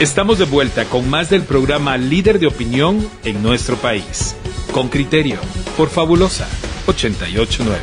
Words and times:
Estamos 0.00 0.38
de 0.38 0.44
vuelta 0.44 0.84
con 0.84 1.10
más 1.10 1.28
del 1.28 1.42
programa 1.42 1.96
Líder 1.96 2.38
de 2.38 2.46
Opinión 2.46 3.04
en 3.24 3.42
nuestro 3.42 3.74
país. 3.74 4.36
Con 4.72 4.86
criterio, 4.86 5.38
por 5.76 5.88
Fabulosa 5.88 6.46
889. 6.86 7.80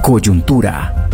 Coyuntura. 0.00 1.08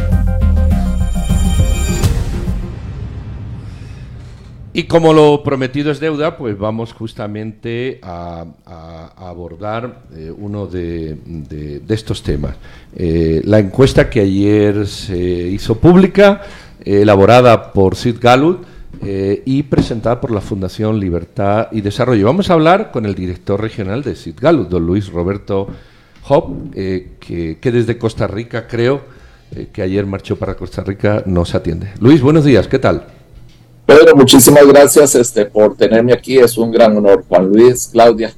Y 4.75 4.82
como 4.82 5.14
lo 5.14 5.43
prometido 5.43 5.91
es 5.91 6.01
deuda, 6.01 6.37
pues 6.37 6.59
vamos 6.59 6.93
justamente 6.93 7.98
a, 8.03 8.45
abordar 9.17 10.03
eh, 10.14 10.30
uno 10.37 10.67
de, 10.67 11.80
estos 11.89 12.23
temas. 12.23 12.57
Eh, 12.95 13.41
la 13.46 13.59
encuesta 13.59 14.11
que 14.11 14.21
ayer 14.21 14.87
se 14.87 15.17
hizo 15.17 15.79
pública 15.79 16.43
elaborada 16.85 17.73
por 17.73 17.97
Sid 17.97 18.16
Gallup 18.20 18.65
eh, 19.02 19.43
y 19.47 19.62
presentada 19.62 20.21
por 20.21 20.30
la 20.30 20.41
Fundación 20.41 21.01
Libertad 21.01 21.69
y 21.73 21.80
Desarrollo. 21.80 22.27
Vamos 22.27 22.51
a 22.51 22.55
hablar 22.55 22.91
con 22.91 23.07
el 23.07 23.15
director 23.15 23.61
regional 23.61 24.02
de 24.02 24.15
Sid 24.16 24.34
Gallup, 24.41 24.69
don 24.69 24.85
Luis 24.85 25.11
Roberto 25.11 25.69
Hop, 26.29 26.73
eh, 26.74 27.12
que, 27.19 27.73
desde 27.73 27.97
Costa 27.97 28.27
Rica, 28.27 28.66
creo 28.69 29.01
eh, 29.52 29.69
que 29.73 29.83
ayer 29.83 30.07
marchó 30.07 30.37
para 30.37 30.55
Costa 30.55 30.83
Rica, 30.83 31.23
nos 31.24 31.55
atiende. 31.55 31.93
Luis, 32.01 32.21
buenos 32.21 32.45
días, 32.45 32.69
¿qué 32.69 32.79
tal? 32.79 33.05
Pedro, 33.87 34.15
muchísimas 34.15 34.66
gracias 34.66 35.15
este, 35.15 35.47
por 35.47 35.77
tenerme 35.77 36.12
aquí, 36.12 36.38
es 36.38 36.59
un 36.59 36.71
gran 36.71 36.97
honor. 36.97 37.24
Juan 37.27 37.49
Luis, 37.49 37.88
Claudia. 37.91 38.33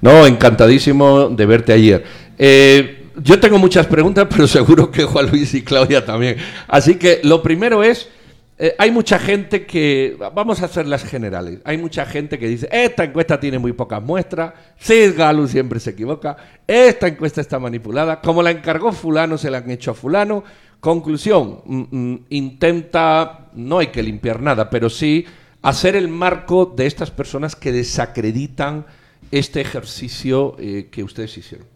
No, 0.00 0.26
encantadísimo 0.26 1.28
de 1.28 1.46
verte 1.46 1.72
ayer. 1.72 2.04
Eh, 2.38 3.05
yo 3.22 3.40
tengo 3.40 3.58
muchas 3.58 3.86
preguntas, 3.86 4.26
pero 4.30 4.46
seguro 4.46 4.90
que 4.90 5.04
Juan 5.04 5.30
Luis 5.30 5.54
y 5.54 5.62
Claudia 5.62 6.04
también. 6.04 6.36
Así 6.68 6.96
que 6.96 7.20
lo 7.22 7.42
primero 7.42 7.82
es, 7.82 8.08
eh, 8.58 8.74
hay 8.78 8.90
mucha 8.90 9.18
gente 9.18 9.66
que, 9.66 10.16
vamos 10.34 10.62
a 10.62 10.64
hacer 10.64 10.86
las 10.86 11.04
generales, 11.04 11.60
hay 11.64 11.76
mucha 11.76 12.06
gente 12.06 12.38
que 12.38 12.48
dice, 12.48 12.68
esta 12.72 13.04
encuesta 13.04 13.38
tiene 13.38 13.58
muy 13.58 13.72
pocas 13.72 14.02
muestras, 14.02 14.54
Cis 14.80 15.14
Galo 15.14 15.46
siempre 15.46 15.78
se 15.78 15.90
equivoca, 15.90 16.36
esta 16.66 17.08
encuesta 17.08 17.42
está 17.42 17.58
manipulada, 17.58 18.20
como 18.20 18.42
la 18.42 18.50
encargó 18.50 18.92
fulano, 18.92 19.36
se 19.36 19.50
la 19.50 19.58
han 19.58 19.70
hecho 19.70 19.90
a 19.90 19.94
fulano. 19.94 20.42
Conclusión, 20.80 21.62
mm, 21.64 21.82
mm, 21.90 22.24
intenta, 22.30 23.50
no 23.54 23.78
hay 23.78 23.88
que 23.88 24.02
limpiar 24.02 24.40
nada, 24.40 24.70
pero 24.70 24.88
sí 24.88 25.26
hacer 25.62 25.96
el 25.96 26.08
marco 26.08 26.64
de 26.64 26.86
estas 26.86 27.10
personas 27.10 27.56
que 27.56 27.72
desacreditan 27.72 28.86
este 29.30 29.60
ejercicio 29.60 30.54
eh, 30.58 30.88
que 30.90 31.02
ustedes 31.02 31.36
hicieron. 31.36 31.75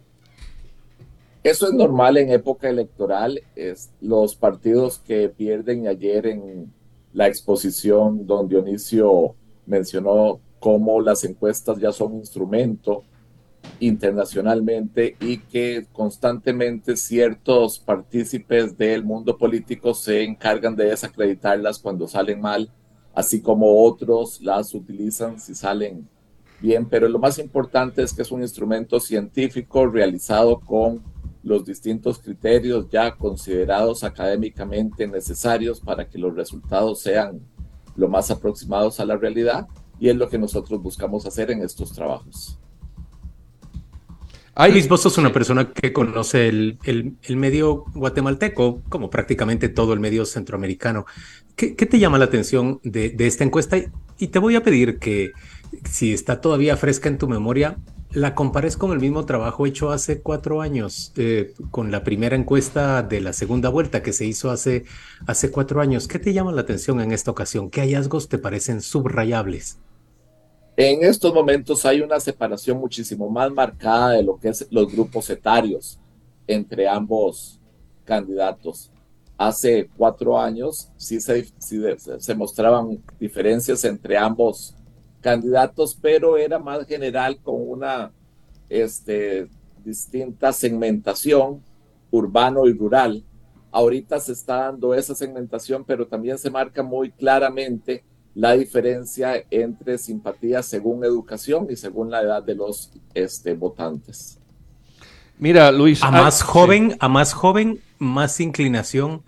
Eso 1.43 1.67
es 1.67 1.73
normal 1.73 2.17
en 2.17 2.31
época 2.31 2.69
electoral. 2.69 3.41
Es 3.55 3.91
los 3.99 4.35
partidos 4.35 4.99
que 4.99 5.27
pierden 5.29 5.87
ayer 5.87 6.27
en 6.27 6.71
la 7.13 7.27
exposición, 7.27 8.27
don 8.27 8.47
Dionisio 8.47 9.35
mencionó 9.65 10.39
cómo 10.59 11.01
las 11.01 11.23
encuestas 11.23 11.79
ya 11.79 11.91
son 11.91 12.15
instrumento 12.15 13.03
internacionalmente 13.79 15.15
y 15.19 15.39
que 15.39 15.87
constantemente 15.91 16.95
ciertos 16.95 17.79
partícipes 17.79 18.77
del 18.77 19.03
mundo 19.03 19.37
político 19.37 19.93
se 19.93 20.23
encargan 20.23 20.75
de 20.75 20.85
desacreditarlas 20.85 21.79
cuando 21.79 22.07
salen 22.07 22.39
mal, 22.39 22.71
así 23.13 23.41
como 23.41 23.83
otros 23.83 24.39
las 24.41 24.73
utilizan 24.75 25.39
si 25.39 25.55
salen 25.55 26.07
bien, 26.61 26.87
pero 26.87 27.09
lo 27.09 27.17
más 27.17 27.39
importante 27.39 28.03
es 28.03 28.13
que 28.13 28.21
es 28.21 28.31
un 28.31 28.43
instrumento 28.43 28.99
científico 28.99 29.87
realizado 29.87 30.59
con 30.59 31.10
los 31.43 31.65
distintos 31.65 32.19
criterios 32.19 32.87
ya 32.89 33.15
considerados 33.15 34.03
académicamente 34.03 35.07
necesarios 35.07 35.79
para 35.79 36.07
que 36.07 36.17
los 36.17 36.35
resultados 36.35 37.01
sean 37.01 37.41
lo 37.95 38.07
más 38.07 38.31
aproximados 38.31 38.99
a 38.99 39.05
la 39.05 39.17
realidad 39.17 39.67
y 39.99 40.09
es 40.09 40.15
lo 40.15 40.29
que 40.29 40.37
nosotros 40.37 40.81
buscamos 40.81 41.25
hacer 41.25 41.51
en 41.51 41.61
estos 41.63 41.93
trabajos. 41.93 42.57
Luis, 44.69 44.87
vos 44.87 45.01
sos 45.01 45.17
una 45.17 45.33
persona 45.33 45.71
que 45.71 45.91
conoce 45.91 46.47
el, 46.47 47.17
medio 47.29 47.85
guatemalteco, 47.93 48.81
como 48.89 49.09
prácticamente 49.09 49.69
todo 49.69 49.93
el 49.93 49.99
medio 49.99 50.25
centroamericano. 50.25 51.05
¿Qué, 51.55 51.73
te 51.73 51.99
llama 51.99 52.19
la 52.19 52.25
atención 52.25 52.79
de, 52.83 53.09
de, 53.09 53.27
esta 53.27 53.43
encuesta? 53.43 53.77
Y 54.19 54.27
te 54.27 54.39
voy 54.39 54.55
a 54.55 54.63
pedir 54.63 54.99
que, 54.99 55.31
si 55.89 56.13
está 56.13 56.41
todavía 56.41 56.77
fresca 56.77 57.09
en 57.09 57.17
tu 57.17 57.27
memoria, 57.27 57.77
la 58.13 58.35
compares 58.35 58.75
con 58.75 58.91
el 58.91 58.99
mismo 58.99 59.25
trabajo 59.25 59.65
hecho 59.65 59.91
hace 59.91 60.21
cuatro 60.21 60.61
años, 60.61 61.13
eh, 61.15 61.53
con 61.71 61.91
la 61.91 62.03
primera 62.03 62.35
encuesta 62.35 63.03
de 63.03 63.21
la 63.21 63.33
segunda 63.33 63.69
vuelta 63.69 64.03
que 64.03 64.11
se 64.11 64.25
hizo 64.25 64.51
hace, 64.51 64.83
hace 65.27 65.49
cuatro 65.51 65.81
años. 65.81 66.07
¿Qué 66.07 66.19
te 66.19 66.33
llama 66.33 66.51
la 66.51 66.61
atención 66.61 66.99
en 66.99 67.11
esta 67.11 67.31
ocasión? 67.31 67.69
¿Qué 67.69 67.81
hallazgos 67.81 68.27
te 68.27 68.37
parecen 68.37 68.81
subrayables? 68.81 69.79
En 70.75 71.03
estos 71.03 71.33
momentos 71.33 71.85
hay 71.85 72.01
una 72.01 72.19
separación 72.19 72.79
muchísimo 72.79 73.29
más 73.29 73.51
marcada 73.51 74.11
de 74.11 74.23
lo 74.23 74.39
que 74.39 74.49
es 74.49 74.67
los 74.71 74.91
grupos 74.91 75.29
etarios 75.29 75.99
entre 76.47 76.87
ambos 76.87 77.59
candidatos. 78.03 78.91
Hace 79.37 79.89
cuatro 79.95 80.39
años 80.39 80.91
sí 80.97 81.19
se, 81.19 81.45
se 81.59 82.35
mostraban 82.35 83.01
diferencias 83.19 83.83
entre 83.85 84.17
ambos 84.17 84.75
candidatos, 85.21 85.97
pero 86.01 86.37
era 86.37 86.59
más 86.59 86.85
general 86.87 87.37
con 87.41 87.55
una 87.57 88.11
este, 88.69 89.47
distinta 89.83 90.51
segmentación 90.51 91.61
urbano 92.09 92.67
y 92.67 92.73
rural. 92.73 93.23
Ahorita 93.71 94.19
se 94.19 94.33
está 94.33 94.65
dando 94.65 94.93
esa 94.93 95.15
segmentación, 95.15 95.85
pero 95.85 96.05
también 96.05 96.37
se 96.37 96.49
marca 96.49 96.83
muy 96.83 97.11
claramente 97.11 98.03
la 98.33 98.53
diferencia 98.53 99.43
entre 99.49 99.97
simpatías 99.97 100.65
según 100.65 101.03
educación 101.03 101.67
y 101.69 101.75
según 101.75 102.11
la 102.11 102.21
edad 102.21 102.43
de 102.43 102.55
los 102.55 102.91
este, 103.13 103.53
votantes. 103.53 104.39
Mira, 105.37 105.71
Luis. 105.71 106.03
A 106.03 106.07
ah, 106.07 106.11
más 106.11 106.41
joven, 106.41 106.95
a 106.99 107.09
más 107.09 107.33
joven, 107.33 107.81
más 107.97 108.39
inclinación 108.39 109.23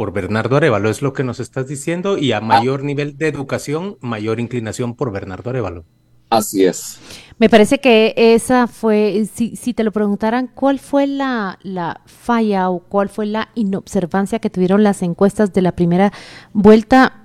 por 0.00 0.14
Bernardo 0.14 0.56
Arevalo, 0.56 0.88
es 0.88 1.02
lo 1.02 1.12
que 1.12 1.24
nos 1.24 1.40
estás 1.40 1.68
diciendo, 1.68 2.16
y 2.16 2.32
a 2.32 2.38
ah. 2.38 2.40
mayor 2.40 2.84
nivel 2.84 3.18
de 3.18 3.28
educación, 3.28 3.98
mayor 4.00 4.40
inclinación 4.40 4.94
por 4.94 5.12
Bernardo 5.12 5.50
Arevalo. 5.50 5.84
Así 6.30 6.64
es. 6.64 6.98
Me 7.38 7.50
parece 7.50 7.80
que 7.80 8.14
esa 8.16 8.66
fue, 8.66 9.28
si, 9.30 9.56
si 9.56 9.74
te 9.74 9.84
lo 9.84 9.92
preguntaran, 9.92 10.48
¿cuál 10.54 10.78
fue 10.78 11.06
la, 11.06 11.58
la, 11.62 12.00
falla 12.06 12.70
o 12.70 12.78
cuál 12.78 13.10
fue 13.10 13.26
la 13.26 13.50
inobservancia 13.54 14.38
que 14.38 14.48
tuvieron 14.48 14.82
las 14.82 15.02
encuestas 15.02 15.52
de 15.52 15.60
la 15.60 15.72
primera 15.72 16.14
vuelta? 16.54 17.24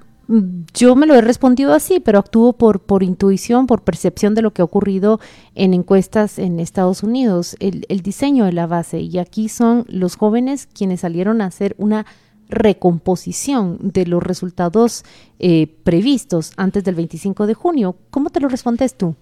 Yo 0.74 0.98
me 0.98 1.06
lo 1.06 1.16
he 1.16 1.22
respondido 1.22 1.74
así, 1.74 2.02
pero 2.02 2.20
actúo 2.20 2.52
por, 2.52 2.82
por 2.82 3.04
intuición, 3.04 3.68
por 3.68 3.84
percepción 3.84 4.36
de 4.36 4.42
lo 4.42 4.52
que 4.52 4.62
ha 4.62 4.66
ocurrido 4.66 5.22
en 5.54 5.74
encuestas 5.74 6.40
en 6.40 6.60
Estados 6.60 7.04
Unidos, 7.04 7.56
el, 7.62 7.86
el 7.88 8.02
diseño 8.02 8.44
de 8.44 8.52
la 8.52 8.68
base. 8.68 9.00
Y 9.00 9.18
aquí 9.18 9.48
son 9.48 9.86
los 9.88 10.18
jóvenes 10.18 10.68
quienes 10.68 11.00
salieron 11.00 11.40
a 11.40 11.46
hacer 11.46 11.74
una 11.78 12.06
recomposición 12.50 13.78
de 13.82 14.06
los 14.06 14.22
resultados 14.24 15.04
eh, 15.40 15.68
previstos 15.84 16.52
antes 16.58 16.84
del 16.84 16.96
25 16.96 17.48
de 17.48 17.54
junio. 17.54 17.96
¿Cómo 18.10 18.30
te 18.30 18.40
lo 18.40 18.48
respondes 18.48 18.96
tú? 18.96 19.16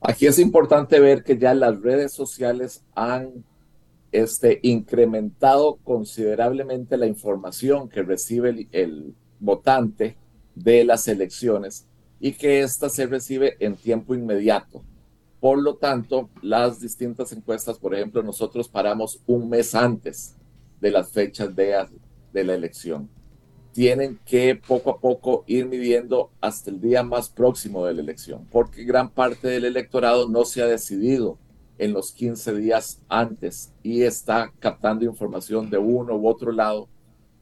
Aquí 0.00 0.26
es 0.26 0.38
importante 0.38 1.00
ver 1.00 1.24
que 1.24 1.38
ya 1.38 1.54
las 1.54 1.80
redes 1.80 2.12
sociales 2.12 2.82
han 2.94 3.44
este, 4.12 4.60
incrementado 4.62 5.78
considerablemente 5.84 6.96
la 6.96 7.06
información 7.06 7.88
que 7.88 8.02
recibe 8.02 8.50
el, 8.50 8.68
el 8.72 9.14
votante 9.40 10.16
de 10.54 10.84
las 10.84 11.08
elecciones 11.08 11.86
y 12.20 12.32
que 12.32 12.60
ésta 12.60 12.88
se 12.88 13.06
recibe 13.06 13.56
en 13.60 13.76
tiempo 13.76 14.14
inmediato. 14.14 14.82
Por 15.40 15.62
lo 15.62 15.76
tanto, 15.76 16.30
las 16.40 16.80
distintas 16.80 17.32
encuestas, 17.32 17.78
por 17.78 17.94
ejemplo, 17.94 18.22
nosotros 18.22 18.68
paramos 18.68 19.20
un 19.26 19.48
mes 19.48 19.74
antes 19.74 20.34
de 20.80 20.90
las 20.90 21.10
fechas 21.10 21.54
de 21.54 21.74
de 22.36 22.44
la 22.44 22.54
elección. 22.54 23.08
Tienen 23.72 24.20
que 24.26 24.54
poco 24.54 24.90
a 24.90 25.00
poco 25.00 25.44
ir 25.46 25.66
midiendo 25.66 26.30
hasta 26.40 26.70
el 26.70 26.80
día 26.80 27.02
más 27.02 27.30
próximo 27.30 27.84
de 27.86 27.94
la 27.94 28.02
elección, 28.02 28.46
porque 28.50 28.84
gran 28.84 29.10
parte 29.10 29.48
del 29.48 29.64
electorado 29.64 30.28
no 30.28 30.44
se 30.44 30.62
ha 30.62 30.66
decidido 30.66 31.38
en 31.78 31.92
los 31.92 32.12
15 32.12 32.54
días 32.56 33.00
antes 33.08 33.72
y 33.82 34.02
está 34.02 34.52
captando 34.58 35.04
información 35.04 35.70
de 35.70 35.78
uno 35.78 36.14
u 36.14 36.28
otro 36.28 36.52
lado, 36.52 36.88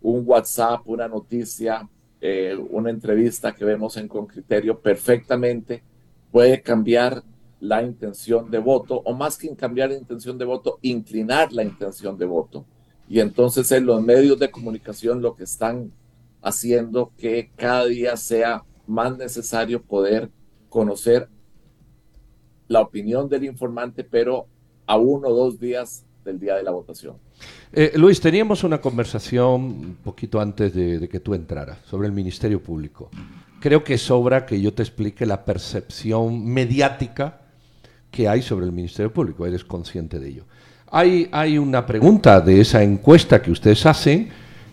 un 0.00 0.22
WhatsApp, 0.26 0.82
una 0.86 1.08
noticia, 1.08 1.88
eh, 2.20 2.56
una 2.70 2.90
entrevista 2.90 3.52
que 3.52 3.64
vemos 3.64 3.96
en 3.96 4.06
con 4.08 4.26
criterio 4.26 4.78
perfectamente 4.78 5.82
puede 6.30 6.62
cambiar 6.62 7.22
la 7.60 7.82
intención 7.82 8.50
de 8.50 8.58
voto 8.58 9.02
o 9.04 9.12
más 9.12 9.38
que 9.38 9.54
cambiar 9.56 9.90
la 9.90 9.96
intención 9.96 10.38
de 10.38 10.44
voto, 10.44 10.78
inclinar 10.82 11.52
la 11.52 11.64
intención 11.64 12.16
de 12.16 12.26
voto. 12.26 12.64
Y 13.08 13.20
entonces 13.20 13.70
en 13.72 13.86
los 13.86 14.02
medios 14.02 14.38
de 14.38 14.50
comunicación 14.50 15.20
lo 15.20 15.36
que 15.36 15.44
están 15.44 15.92
haciendo 16.42 17.12
que 17.16 17.50
cada 17.56 17.86
día 17.86 18.16
sea 18.16 18.64
más 18.86 19.16
necesario 19.16 19.82
poder 19.82 20.30
conocer 20.68 21.28
la 22.68 22.80
opinión 22.80 23.28
del 23.28 23.44
informante, 23.44 24.04
pero 24.04 24.46
a 24.86 24.96
uno 24.96 25.28
o 25.28 25.34
dos 25.34 25.58
días 25.58 26.04
del 26.24 26.38
día 26.38 26.56
de 26.56 26.62
la 26.62 26.70
votación. 26.70 27.16
Eh, 27.72 27.92
Luis, 27.96 28.20
teníamos 28.20 28.64
una 28.64 28.80
conversación 28.80 29.62
un 29.62 29.96
poquito 30.02 30.40
antes 30.40 30.74
de, 30.74 30.98
de, 30.98 31.08
que 31.08 31.20
tú 31.20 31.34
entraras 31.34 31.78
sobre 31.84 32.06
el 32.06 32.12
Ministerio 32.12 32.62
Público. 32.62 33.10
Creo 33.60 33.84
que 33.84 33.98
sobra 33.98 34.46
que 34.46 34.60
yo 34.60 34.72
te 34.72 34.82
explique 34.82 35.26
la 35.26 35.44
percepción 35.44 36.44
mediática 36.46 37.40
que 38.10 38.28
hay 38.28 38.42
sobre 38.42 38.66
el 38.66 38.72
Ministerio 38.72 39.12
Público. 39.12 39.46
Eres 39.46 39.64
consciente 39.64 40.18
de 40.18 40.28
ello. 40.28 40.44
Hay, 40.96 41.58
una 41.58 41.84
pregunta 41.84 42.40
de 42.40 42.60
esa 42.60 42.80
encuesta 42.84 43.42
que 43.42 43.50
ustedes 43.50 43.84
hacen. 43.84 44.28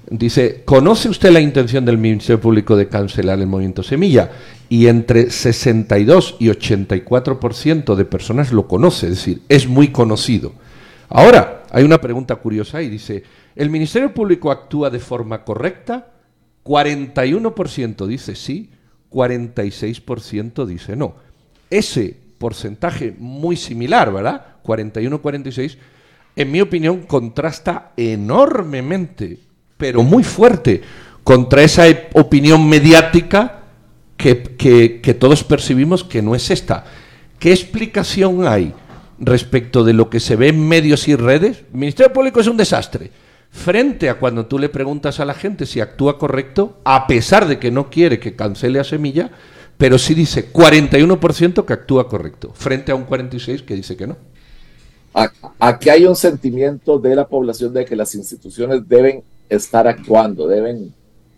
Dice, 0.08 0.62
¿conoce 0.66 1.10
usted 1.10 1.32
la 1.32 1.40
intención 1.40 1.84
del 1.84 1.98
Ministerio 1.98 2.40
Público 2.40 2.76
de 2.76 2.88
cancelar 2.88 3.40
el 3.40 3.48
movimiento 3.48 3.82
Semilla? 3.82 4.30
Y 4.70 4.86
entre 4.86 5.32
62 5.32 6.36
y 6.38 6.50
84% 6.50 7.96
de 7.96 8.06
personas 8.06 8.52
lo 8.52 8.68
conoce, 8.68 9.08
es 9.08 9.16
decir, 9.16 9.42
es 9.50 9.68
muy 9.68 9.88
conocido. 9.88 10.54
Ahora, 11.10 11.64
hay 11.72 11.84
una 11.84 12.00
pregunta 12.00 12.36
curiosa 12.36 12.84
y 12.84 12.90
dice, 12.90 13.24
¿el 13.56 13.72
Ministerio 13.72 14.14
Público 14.14 14.52
actúa 14.52 14.92
de 14.92 15.00
forma 15.00 15.44
correcta? 15.44 16.12
41% 16.64 18.06
dice 18.06 18.36
sí, 18.36 18.70
46% 19.10 20.68
dice 20.68 20.96
no. 20.96 21.16
Ese 21.72 22.16
porcentaje 22.38 23.16
muy 23.18 23.56
similar, 23.56 24.14
¿verdad? 24.14 24.58
41-46, 24.64 25.78
en 26.36 26.52
mi 26.52 26.62
opinión, 26.62 27.02
contrasta 27.02 27.92
enormemente, 27.98 29.38
pero 29.78 30.04
muy 30.04 30.24
fuerte, 30.24 30.82
contra 31.24 31.64
esa 31.64 31.86
opinión 32.14 32.68
mediática 32.68 33.64
que, 34.18 34.42
que, 34.42 35.02
que 35.02 35.14
todos 35.14 35.44
percibimos 35.44 36.04
que 36.04 36.22
no 36.22 36.36
es 36.36 36.50
esta. 36.52 36.86
¿Qué 37.40 37.52
explicación 37.52 38.48
hay 38.48 38.74
respecto 39.20 39.84
de 39.84 39.94
lo 39.94 40.10
que 40.10 40.20
se 40.20 40.36
ve 40.36 40.50
en 40.50 40.68
medios 40.68 41.08
y 41.08 41.16
redes? 41.16 41.64
El 41.74 41.80
Ministerio 41.80 42.14
Público 42.14 42.40
es 42.40 42.48
un 42.48 42.58
desastre. 42.58 43.12
Frente 43.50 44.10
a 44.10 44.16
cuando 44.16 44.46
tú 44.46 44.58
le 44.58 44.70
preguntas 44.70 45.20
a 45.20 45.26
la 45.26 45.34
gente 45.34 45.66
si 45.66 45.82
actúa 45.82 46.18
correcto, 46.18 46.80
a 46.86 47.06
pesar 47.06 47.48
de 47.48 47.60
que 47.60 47.70
no 47.70 47.90
quiere 47.90 48.20
que 48.20 48.36
cancele 48.36 48.80
a 48.80 48.84
Semilla, 48.84 49.32
pero 49.78 49.98
sí 49.98 50.14
dice 50.14 50.54
41% 50.54 51.66
que 51.66 51.74
actúa 51.74 52.08
correcto, 52.08 52.54
frente 52.54 52.92
a 52.92 52.96
un 52.96 53.06
46% 53.06 53.66
que 53.66 53.76
dice 53.76 53.98
que 53.98 54.08
no. 54.08 54.18
Aquí 55.60 55.90
hay 55.90 56.06
un 56.06 56.16
sentimiento 56.16 56.98
de 56.98 57.16
la 57.16 57.28
población 57.28 57.74
de 57.74 57.86
que 57.86 57.96
las 57.96 58.16
instituciones 58.16 58.88
deben 58.88 59.24
estar 59.50 59.88
actuando, 59.88 60.48
deben, 60.48 60.94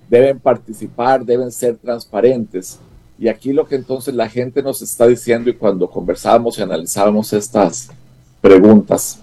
deben 0.09 0.39
participar, 0.39 1.25
deben 1.25 1.51
ser 1.51 1.77
transparentes. 1.77 2.79
Y 3.17 3.27
aquí 3.27 3.51
lo 3.53 3.67
que 3.67 3.75
entonces 3.75 4.13
la 4.13 4.29
gente 4.29 4.61
nos 4.61 4.81
está 4.81 5.07
diciendo 5.07 5.49
y 5.49 5.53
cuando 5.53 5.89
conversábamos 5.89 6.57
y 6.57 6.61
analizábamos 6.61 7.33
estas 7.33 7.89
preguntas 8.41 9.19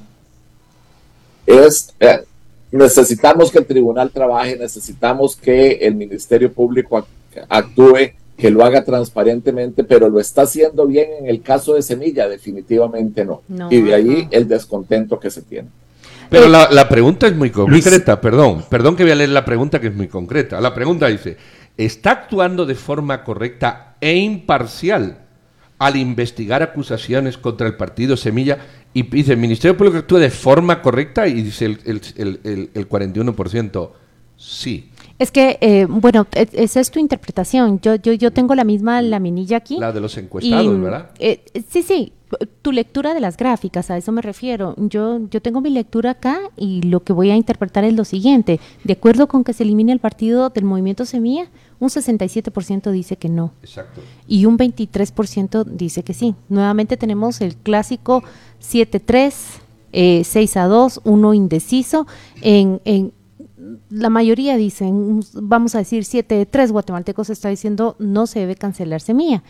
es, 1.46 1.92
eh, 1.98 2.24
necesitamos 2.70 3.50
que 3.50 3.58
el 3.58 3.66
tribunal 3.66 4.10
trabaje, 4.10 4.56
necesitamos 4.56 5.36
que 5.36 5.72
el 5.72 5.94
Ministerio 5.94 6.52
Público 6.52 7.04
actúe, 7.48 8.12
que 8.40 8.50
lo 8.50 8.64
haga 8.64 8.84
transparentemente, 8.84 9.84
pero 9.84 10.08
lo 10.08 10.18
está 10.18 10.42
haciendo 10.42 10.86
bien 10.86 11.10
en 11.20 11.26
el 11.26 11.42
caso 11.42 11.74
de 11.74 11.82
Semilla, 11.82 12.28
definitivamente 12.28 13.24
no. 13.24 13.42
no 13.48 13.68
y 13.70 13.82
de 13.82 13.94
ahí 13.94 14.22
no. 14.24 14.28
el 14.30 14.48
descontento 14.48 15.20
que 15.20 15.30
se 15.30 15.42
tiene. 15.42 15.68
Pero 16.30 16.48
la, 16.48 16.70
la 16.70 16.88
pregunta 16.88 17.26
es 17.26 17.34
muy 17.34 17.50
concreta, 17.50 18.12
Luis. 18.12 18.20
perdón, 18.22 18.64
perdón 18.68 18.96
que 18.96 19.02
voy 19.02 19.12
a 19.12 19.16
leer 19.16 19.30
la 19.30 19.44
pregunta 19.44 19.80
que 19.80 19.88
es 19.88 19.94
muy 19.94 20.08
concreta. 20.08 20.60
La 20.60 20.72
pregunta 20.72 21.08
dice, 21.08 21.36
¿está 21.76 22.12
actuando 22.12 22.66
de 22.66 22.76
forma 22.76 23.24
correcta 23.24 23.96
e 24.00 24.16
imparcial 24.16 25.18
al 25.78 25.96
investigar 25.96 26.62
acusaciones 26.62 27.36
contra 27.36 27.66
el 27.66 27.74
partido 27.74 28.16
Semilla? 28.16 28.58
Y 28.94 29.02
dice, 29.02 29.32
el 29.32 29.38
Ministerio 29.38 29.76
Público 29.76 29.98
actúa 29.98 30.20
de 30.20 30.30
forma 30.30 30.80
correcta 30.82 31.26
y 31.26 31.42
dice 31.42 31.66
el, 31.66 31.78
el, 31.84 32.40
el, 32.44 32.70
el 32.74 32.88
41% 32.88 33.90
sí. 34.40 34.90
Es 35.20 35.30
que, 35.30 35.58
eh, 35.60 35.86
bueno, 35.86 36.26
esa 36.32 36.80
es 36.80 36.90
tu 36.90 36.98
interpretación. 36.98 37.78
Yo, 37.82 37.96
yo, 37.96 38.14
yo 38.14 38.30
tengo 38.30 38.54
la 38.54 38.64
misma 38.64 39.02
laminilla 39.02 39.58
aquí. 39.58 39.76
La 39.78 39.92
de 39.92 40.00
los 40.00 40.16
encuestados, 40.16 40.64
y, 40.64 40.80
¿verdad? 40.80 41.10
Eh, 41.18 41.44
sí, 41.68 41.82
sí. 41.82 42.14
Tu 42.62 42.72
lectura 42.72 43.12
de 43.12 43.20
las 43.20 43.36
gráficas, 43.36 43.90
a 43.90 43.98
eso 43.98 44.12
me 44.12 44.22
refiero. 44.22 44.74
Yo, 44.78 45.20
yo 45.28 45.42
tengo 45.42 45.60
mi 45.60 45.68
lectura 45.68 46.12
acá 46.12 46.38
y 46.56 46.80
lo 46.82 47.00
que 47.00 47.12
voy 47.12 47.30
a 47.30 47.36
interpretar 47.36 47.84
es 47.84 47.92
lo 47.92 48.06
siguiente. 48.06 48.60
De 48.82 48.94
acuerdo 48.94 49.28
con 49.28 49.44
que 49.44 49.52
se 49.52 49.64
elimine 49.64 49.92
el 49.92 49.98
partido 49.98 50.48
del 50.48 50.64
movimiento 50.64 51.04
Semilla, 51.04 51.50
un 51.78 51.90
67% 51.90 52.90
dice 52.90 53.16
que 53.16 53.28
no. 53.28 53.52
Exacto. 53.62 54.00
Y 54.26 54.46
un 54.46 54.56
23% 54.56 55.64
dice 55.64 56.02
que 56.02 56.14
sí. 56.14 56.34
Nuevamente 56.48 56.96
tenemos 56.96 57.42
el 57.42 57.56
clásico 57.56 58.22
7-3, 58.62 59.34
eh, 59.92 60.22
6 60.24 60.56
a 60.56 60.64
2, 60.64 61.00
uno 61.04 61.34
indeciso. 61.34 62.06
En, 62.40 62.80
en, 62.86 63.12
la 63.90 64.10
mayoría 64.10 64.56
dicen, 64.56 65.20
vamos 65.34 65.74
a 65.74 65.78
decir 65.78 66.04
7 66.04 66.34
de 66.34 66.46
3 66.46 66.72
guatemaltecos 66.72 67.30
está 67.30 67.48
diciendo 67.48 67.96
no 67.98 68.26
se 68.26 68.40
debe 68.40 68.56
cancelar 68.56 69.00
semilla. 69.00 69.42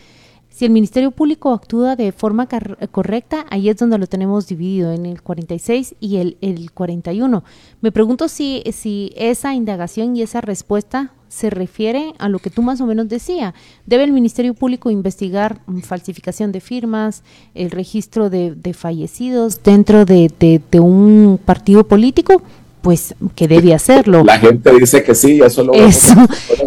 Si 0.51 0.65
el 0.65 0.71
Ministerio 0.71 1.11
Público 1.11 1.53
actúa 1.53 1.95
de 1.95 2.11
forma 2.11 2.47
correcta, 2.91 3.45
ahí 3.49 3.69
es 3.69 3.77
donde 3.77 3.97
lo 3.97 4.07
tenemos 4.07 4.47
dividido 4.47 4.91
en 4.91 5.05
el 5.05 5.21
46 5.21 5.95
y 6.01 6.17
el, 6.17 6.37
el 6.41 6.71
41. 6.71 7.43
Me 7.79 7.91
pregunto 7.93 8.27
si, 8.27 8.61
si 8.73 9.13
esa 9.15 9.55
indagación 9.55 10.15
y 10.15 10.23
esa 10.23 10.41
respuesta 10.41 11.13
se 11.29 11.49
refiere 11.49 12.13
a 12.19 12.27
lo 12.27 12.39
que 12.39 12.49
tú 12.49 12.61
más 12.61 12.81
o 12.81 12.85
menos 12.85 13.07
decía. 13.07 13.53
¿Debe 13.85 14.03
el 14.03 14.11
Ministerio 14.11 14.53
Público 14.53 14.91
investigar 14.91 15.61
falsificación 15.83 16.51
de 16.51 16.59
firmas, 16.59 17.23
el 17.55 17.71
registro 17.71 18.29
de, 18.29 18.73
fallecidos 18.73 19.63
dentro 19.63 20.03
de, 20.03 20.29
de, 20.37 20.61
de 20.69 20.79
un 20.81 21.39
partido 21.43 21.87
político? 21.87 22.43
Pues 22.81 23.15
que 23.35 23.47
debe 23.47 23.73
hacerlo. 23.73 24.23
La 24.23 24.39
gente 24.39 24.71
dice 24.73 25.03
que 25.03 25.15
sí, 25.15 25.39
eso 25.43 25.63
lo 25.63 25.73
eso. 25.75 26.15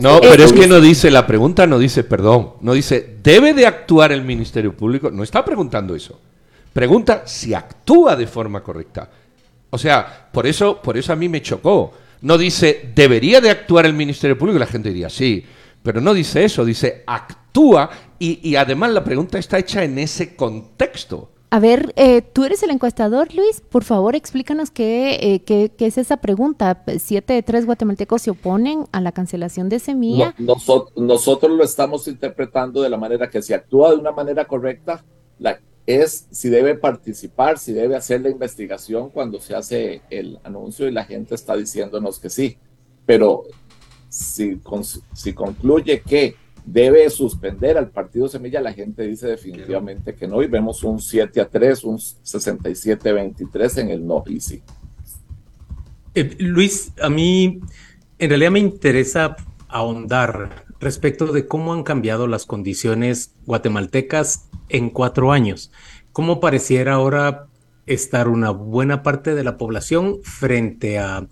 No, 0.01 0.21
pero 0.21 0.45
es 0.45 0.53
que 0.53 0.67
no 0.67 0.81
dice, 0.81 1.11
la 1.11 1.27
pregunta 1.27 1.67
no 1.67 1.79
dice, 1.79 2.05
perdón, 2.05 2.55
no 2.61 2.73
dice, 2.73 3.17
¿debe 3.23 3.53
de 3.55 3.67
actuar 3.67 4.13
el 4.13 4.23
Ministerio 4.23 4.77
Público? 4.77 5.11
No 5.11 5.23
está 5.23 5.45
preguntando 5.45 5.95
eso. 5.95 6.21
Pregunta 6.73 7.23
si 7.27 7.55
actúa 7.55 8.17
de 8.17 8.27
forma 8.27 8.63
correcta. 8.63 9.11
O 9.71 9.79
sea, 9.79 10.29
por 10.33 10.47
eso, 10.47 10.81
por 10.81 10.97
eso 10.97 11.13
a 11.13 11.17
mí 11.17 11.29
me 11.29 11.43
chocó. 11.43 11.93
No 12.23 12.39
dice, 12.39 12.91
¿debería 12.95 13.41
de 13.41 13.51
actuar 13.51 13.87
el 13.87 13.93
Ministerio 13.93 14.39
Público? 14.39 14.59
La 14.59 14.67
gente 14.67 14.89
diría, 14.89 15.11
sí. 15.11 15.45
Pero 15.83 16.01
no 16.01 16.15
dice 16.15 16.45
eso, 16.45 16.65
dice, 16.65 17.03
actúa 17.07 17.91
y, 18.19 18.49
y 18.49 18.57
además 18.57 18.93
la 18.93 19.05
pregunta 19.05 19.39
está 19.39 19.59
hecha 19.59 19.85
en 19.85 19.99
ese 19.99 20.35
contexto. 20.35 21.34
A 21.55 21.61
ver, 21.61 21.93
eh, 21.95 22.21
tú 22.21 22.43
eres 22.43 22.65
el 22.65 22.73
encuestador, 22.73 23.33
Luis. 23.33 23.61
Por 23.61 23.85
favor, 23.85 24.17
explícanos 24.17 24.73
qué, 24.73 25.21
eh, 25.23 25.43
qué, 25.45 25.71
qué, 25.71 25.87
es 25.87 25.99
esa 25.99 26.17
pregunta. 26.17 26.83
Siete 26.99 27.33
de 27.33 27.45
tres 27.45 27.65
guatemaltecos 27.65 28.23
se 28.23 28.33
oponen 28.33 28.87
a 28.91 29.01
la 29.01 29.13
cancelación 29.13 29.69
de 29.69 29.79
semilla. 29.79 30.35
No, 30.37 30.57
nosotros, 30.97 31.53
lo 31.53 31.63
estamos 31.63 32.09
interpretando 32.09 32.83
de 32.83 32.91
la 32.91 32.97
manera 32.97 33.31
que 33.31 33.41
si 33.41 33.53
actúa 33.53 33.93
de 33.93 33.99
una 33.99 34.11
manera 34.11 34.47
correcta, 34.47 35.05
es 35.87 36.27
si 36.33 36.49
debe 36.49 36.75
participar, 36.75 37.57
si 37.57 37.73
debe 37.73 37.95
hacer 37.95 38.23
la 38.23 38.31
investigación 38.31 39.11
cuando 39.11 39.41
se 39.41 39.55
hace 39.55 40.03
el 40.11 40.41
anuncio 40.43 40.89
y 40.89 40.91
la 40.91 41.05
gente 41.05 41.37
está 41.37 41.55
diciéndonos 41.55 42.19
que 42.19 42.31
sí. 42.31 42.59
Pero 43.07 43.45
si, 44.09 44.61
si 45.13 45.33
concluye 45.33 46.03
que 46.03 46.35
debe 46.65 47.09
suspender 47.11 47.77
al 47.77 47.91
partido 47.91 48.29
Semilla, 48.29 48.61
la 48.61 48.73
gente 48.73 49.03
dice 49.03 49.29
definitivamente 49.29 50.15
que 50.15 50.27
no 50.27 50.43
y 50.43 50.47
vemos 50.47 50.83
un 50.83 50.99
7 50.99 51.41
a 51.41 51.49
3, 51.49 51.85
un 51.85 51.99
67 51.99 53.09
a 53.09 53.13
23 53.13 53.79
en 53.79 53.91
el 53.91 54.07
no 54.07 54.23
y 54.27 54.41
sí. 54.41 54.63
Eh, 56.15 56.37
Luis, 56.39 56.93
a 57.03 57.11
mí 57.11 57.61
en 58.19 58.29
realidad 58.29 58.51
me 58.51 58.61
interesa 58.61 59.37
ahondar 59.69 60.65
respecto 60.81 61.27
de 61.33 61.47
cómo 61.47 61.73
han 61.73 61.83
cambiado 61.83 62.27
las 62.27 62.47
condiciones 62.47 63.35
guatemaltecas 63.47 64.49
en 64.69 64.91
cuatro 64.91 65.33
años. 65.33 65.71
¿Cómo 66.13 66.41
pareciera 66.41 66.95
ahora 66.95 67.47
estar 67.87 68.29
una 68.29 68.51
buena 68.51 69.03
parte 69.03 69.35
de 69.35 69.45
la 69.45 69.59
población 69.59 70.21
frente 70.23 70.99
a 70.99 71.27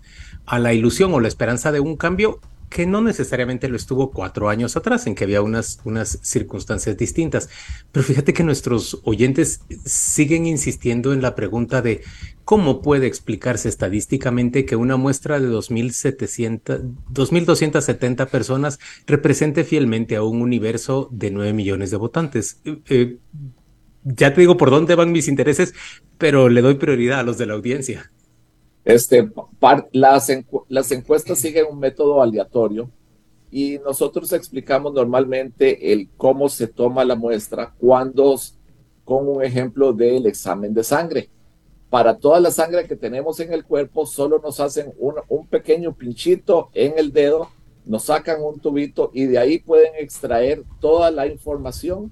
la 0.51 0.73
ilusión 0.73 1.13
o 1.13 1.19
la 1.19 1.27
esperanza 1.27 1.71
de 1.71 1.79
un 1.79 1.95
cambio 1.95 2.39
que 2.73 2.85
no 2.87 3.01
necesariamente 3.01 3.69
lo 3.69 3.75
estuvo 3.75 4.09
cuatro 4.09 4.49
años 4.49 4.75
atrás, 4.75 5.05
en 5.05 5.13
que 5.13 5.25
había 5.25 5.43
unas, 5.43 5.79
unas 5.83 6.17
circunstancias 6.23 6.97
distintas. 6.97 7.47
Pero 7.91 8.03
fíjate 8.03 8.33
que 8.33 8.43
nuestros 8.43 8.99
oyentes 9.03 9.61
siguen 9.85 10.47
insistiendo 10.47 11.13
en 11.13 11.21
la 11.21 11.35
pregunta 11.35 11.83
de 11.83 12.01
cómo 12.45 12.81
puede 12.81 13.05
explicarse 13.05 13.69
estadísticamente 13.69 14.65
que 14.65 14.75
una 14.75 14.97
muestra 14.97 15.39
de 15.39 15.49
2.270 15.49 18.27
personas 18.27 18.79
represente 19.05 19.63
fielmente 19.63 20.15
a 20.15 20.23
un 20.23 20.41
universo 20.41 21.09
de 21.11 21.29
9 21.29 21.53
millones 21.53 21.91
de 21.91 21.97
votantes. 21.97 22.59
Eh, 22.89 23.19
ya 24.03 24.33
te 24.33 24.41
digo 24.41 24.57
por 24.57 24.71
dónde 24.71 24.95
van 24.95 25.11
mis 25.11 25.27
intereses, 25.27 25.75
pero 26.17 26.49
le 26.49 26.63
doy 26.63 26.73
prioridad 26.75 27.19
a 27.19 27.23
los 27.23 27.37
de 27.37 27.45
la 27.45 27.53
audiencia. 27.53 28.11
Este, 28.85 29.29
par, 29.59 29.87
las, 29.93 30.29
las 30.67 30.91
encuestas 30.91 31.39
siguen 31.39 31.67
un 31.69 31.79
método 31.79 32.21
aleatorio 32.21 32.89
y 33.49 33.79
nosotros 33.85 34.33
explicamos 34.33 34.93
normalmente 34.93 35.93
el 35.93 36.09
cómo 36.17 36.49
se 36.49 36.67
toma 36.67 37.05
la 37.05 37.15
muestra 37.15 37.73
cuando 37.77 38.35
con 39.05 39.27
un 39.27 39.43
ejemplo 39.43 39.93
del 39.93 40.25
examen 40.25 40.73
de 40.73 40.83
sangre. 40.83 41.29
para 41.89 42.17
toda 42.17 42.39
la 42.39 42.49
sangre 42.49 42.87
que 42.87 42.95
tenemos 42.95 43.39
en 43.39 43.53
el 43.53 43.63
cuerpo, 43.63 44.07
solo 44.07 44.39
nos 44.39 44.59
hacen 44.59 44.91
un, 44.97 45.13
un 45.27 45.45
pequeño 45.45 45.93
pinchito 45.93 46.71
en 46.73 46.97
el 46.97 47.13
dedo, 47.13 47.49
nos 47.85 48.05
sacan 48.05 48.41
un 48.41 48.59
tubito 48.59 49.11
y 49.13 49.25
de 49.25 49.37
ahí 49.37 49.59
pueden 49.59 49.93
extraer 49.99 50.63
toda 50.81 51.11
la 51.11 51.27
información 51.27 52.11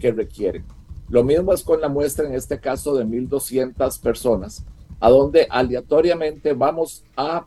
que 0.00 0.10
requieren. 0.10 0.64
Lo 1.08 1.22
mismo 1.22 1.52
es 1.52 1.62
con 1.62 1.80
la 1.80 1.88
muestra, 1.88 2.26
en 2.26 2.34
este 2.34 2.58
caso 2.58 2.96
de 2.96 3.04
1.200 3.04 4.00
personas, 4.00 4.64
a 5.00 5.10
donde 5.10 5.46
aleatoriamente 5.50 6.52
vamos 6.52 7.04
a 7.16 7.46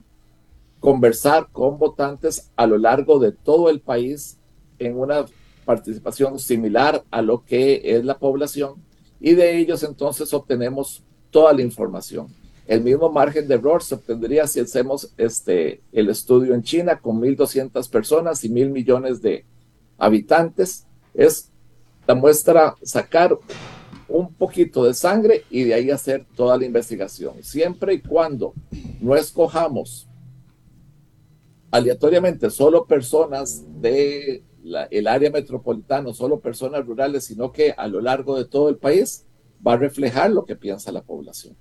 conversar 0.79 1.48
con 1.51 1.77
votantes 1.77 2.51
a 2.55 2.67
lo 2.67 2.77
largo 2.77 3.19
de 3.19 3.31
todo 3.31 3.69
el 3.69 3.79
país 3.79 4.38
en 4.79 5.00
una 5.00 5.25
participación 5.63 6.39
similar 6.39 7.03
a 7.10 7.22
lo 7.22 7.45
que 7.45 7.81
es 7.83 8.03
la 8.03 8.17
población 8.17 8.75
y 9.19 9.33
de 9.33 9.57
ellos 9.57 9.83
entonces 9.83 10.33
obtenemos 10.33 11.03
toda 11.31 11.53
la 11.53 11.62
información. 11.62 12.27
El 12.67 12.81
mismo 12.81 13.10
margen 13.10 13.48
de 13.48 13.55
error 13.55 13.83
se 13.83 13.95
obtendría 13.95 14.48
si 14.48 14.60
hacemos 14.60 15.13
este, 15.17 15.81
el 15.91 16.10
estudio 16.10 16.53
en 16.53 16.63
China 16.63 17.00
con 17.00 17.22
1.200 17.22 17.89
personas 17.89 18.43
y 18.43 18.50
mil 18.50 18.69
millones 18.69 19.22
de 19.22 19.45
habitantes. 19.98 20.86
Es 21.13 21.50
la 22.07 22.15
muestra 22.15 22.75
sacar 22.81 23.38
un 24.07 24.33
poquito 24.33 24.83
de 24.86 24.93
sangre 24.93 25.43
y 25.50 25.63
de 25.63 25.74
ahí 25.74 25.89
hacer 25.89 26.25
toda 26.36 26.57
la 26.57 26.65
investigación. 26.65 27.36
Siempre 27.41 27.93
y 27.95 28.01
cuando 28.01 28.53
no 29.01 29.15
escojamos 29.15 30.07
aleatoriamente 31.72 32.50
solo 32.50 32.86
personas 32.86 33.63
de 33.81 34.43
el 34.91 35.07
área 35.07 35.29
metropolitana, 35.29 36.13
solo 36.13 36.39
personas 36.39 36.86
rurales, 36.86 37.25
sino 37.25 37.51
que 37.51 37.74
a 37.75 37.88
lo 37.88 38.00
largo 38.00 38.38
de 38.38 38.45
todo 38.45 38.69
el 38.69 38.77
país 38.77 39.25
va 39.65 39.74
a 39.74 39.77
reflejar 39.77 40.31
lo 40.31 40.45
que 40.45 40.55
piensa 40.55 40.91
la 40.91 41.01
población. 41.01 41.55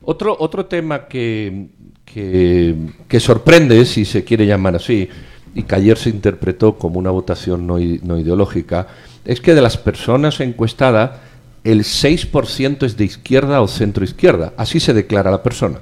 Otro, 0.00 0.36
otro 0.38 0.66
tema 0.66 1.08
que, 1.08 1.68
que, 2.04 3.20
sorprende, 3.20 3.84
si 3.84 4.04
se 4.04 4.24
quiere 4.24 4.46
llamar 4.46 4.76
así, 4.76 5.08
y 5.54 5.64
que 5.64 5.74
ayer 5.74 5.98
se 5.98 6.10
interpretó 6.10 6.78
como 6.78 6.98
una 6.98 7.10
votación 7.10 7.66
no, 7.66 7.78
no 7.78 8.18
ideológica, 8.18 8.86
es 9.24 9.40
que 9.40 9.54
de 9.54 9.60
las 9.60 9.76
personas 9.76 10.40
encuestadas, 10.40 11.18
el 11.64 11.80
6% 11.80 12.84
es 12.84 12.96
de 12.96 13.04
izquierda 13.04 13.60
o 13.60 13.68
centro 13.68 14.04
izquierda. 14.04 14.52
Así 14.56 14.80
se 14.80 14.94
declara 14.94 15.30
la 15.30 15.42
persona. 15.42 15.80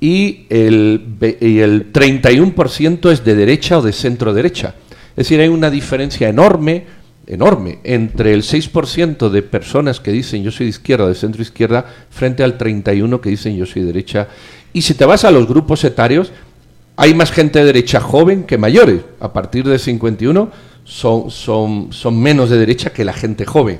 Y 0.00 0.46
el, 0.50 1.16
y 1.40 1.58
el 1.60 1.92
31% 1.92 3.10
es 3.10 3.24
de 3.24 3.34
derecha 3.34 3.78
o 3.78 3.82
de 3.82 3.92
centro 3.92 4.34
derecha. 4.34 4.74
Es 5.10 5.28
decir, 5.28 5.40
hay 5.40 5.48
una 5.48 5.70
diferencia 5.70 6.28
enorme, 6.28 6.84
enorme, 7.26 7.78
entre 7.84 8.34
el 8.34 8.42
6% 8.42 9.30
de 9.30 9.42
personas 9.42 10.00
que 10.00 10.12
dicen 10.12 10.42
yo 10.42 10.50
soy 10.50 10.66
de 10.66 10.70
izquierda 10.70 11.04
o 11.04 11.08
de 11.08 11.14
centro 11.14 11.40
izquierda 11.42 11.86
frente 12.10 12.44
al 12.44 12.58
31% 12.58 13.20
que 13.20 13.30
dicen 13.30 13.56
yo 13.56 13.64
soy 13.64 13.82
de 13.82 13.88
derecha. 13.88 14.28
Y 14.72 14.82
si 14.82 14.94
te 14.94 15.06
vas 15.06 15.24
a 15.24 15.30
los 15.30 15.48
grupos 15.48 15.82
etarios, 15.84 16.32
hay 16.96 17.14
más 17.14 17.30
gente 17.30 17.58
de 17.58 17.64
derecha 17.64 18.00
joven 18.00 18.44
que 18.44 18.58
mayores. 18.58 19.02
A 19.20 19.32
partir 19.32 19.66
de 19.66 19.78
51 19.78 20.50
son, 20.84 21.30
son, 21.30 21.92
son 21.92 22.20
menos 22.20 22.50
de 22.50 22.58
derecha 22.58 22.90
que 22.90 23.04
la 23.04 23.12
gente 23.12 23.44
joven. 23.44 23.78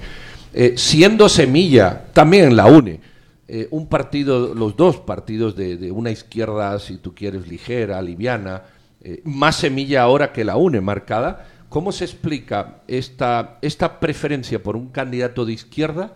Eh, 0.52 0.74
siendo 0.76 1.28
Semilla, 1.28 2.06
también 2.12 2.56
la 2.56 2.66
une. 2.66 3.00
Eh, 3.48 3.68
un 3.70 3.86
partido, 3.86 4.54
los 4.54 4.76
dos 4.76 4.96
partidos 4.98 5.54
de, 5.54 5.92
una 5.92 6.10
izquierda, 6.10 6.78
si 6.80 6.96
tú 6.96 7.14
quieres, 7.14 7.46
ligera, 7.46 8.02
liviana, 8.02 8.62
eh, 9.00 9.20
más 9.24 9.56
semilla 9.56 10.02
ahora 10.02 10.32
que 10.32 10.44
la 10.44 10.56
UNE 10.56 10.80
marcada. 10.80 11.46
¿Cómo 11.68 11.92
se 11.92 12.04
explica 12.04 12.80
esta, 12.88 13.58
esta 13.62 14.00
preferencia 14.00 14.62
por 14.62 14.76
un 14.76 14.88
candidato 14.88 15.44
de 15.44 15.52
izquierda 15.52 16.14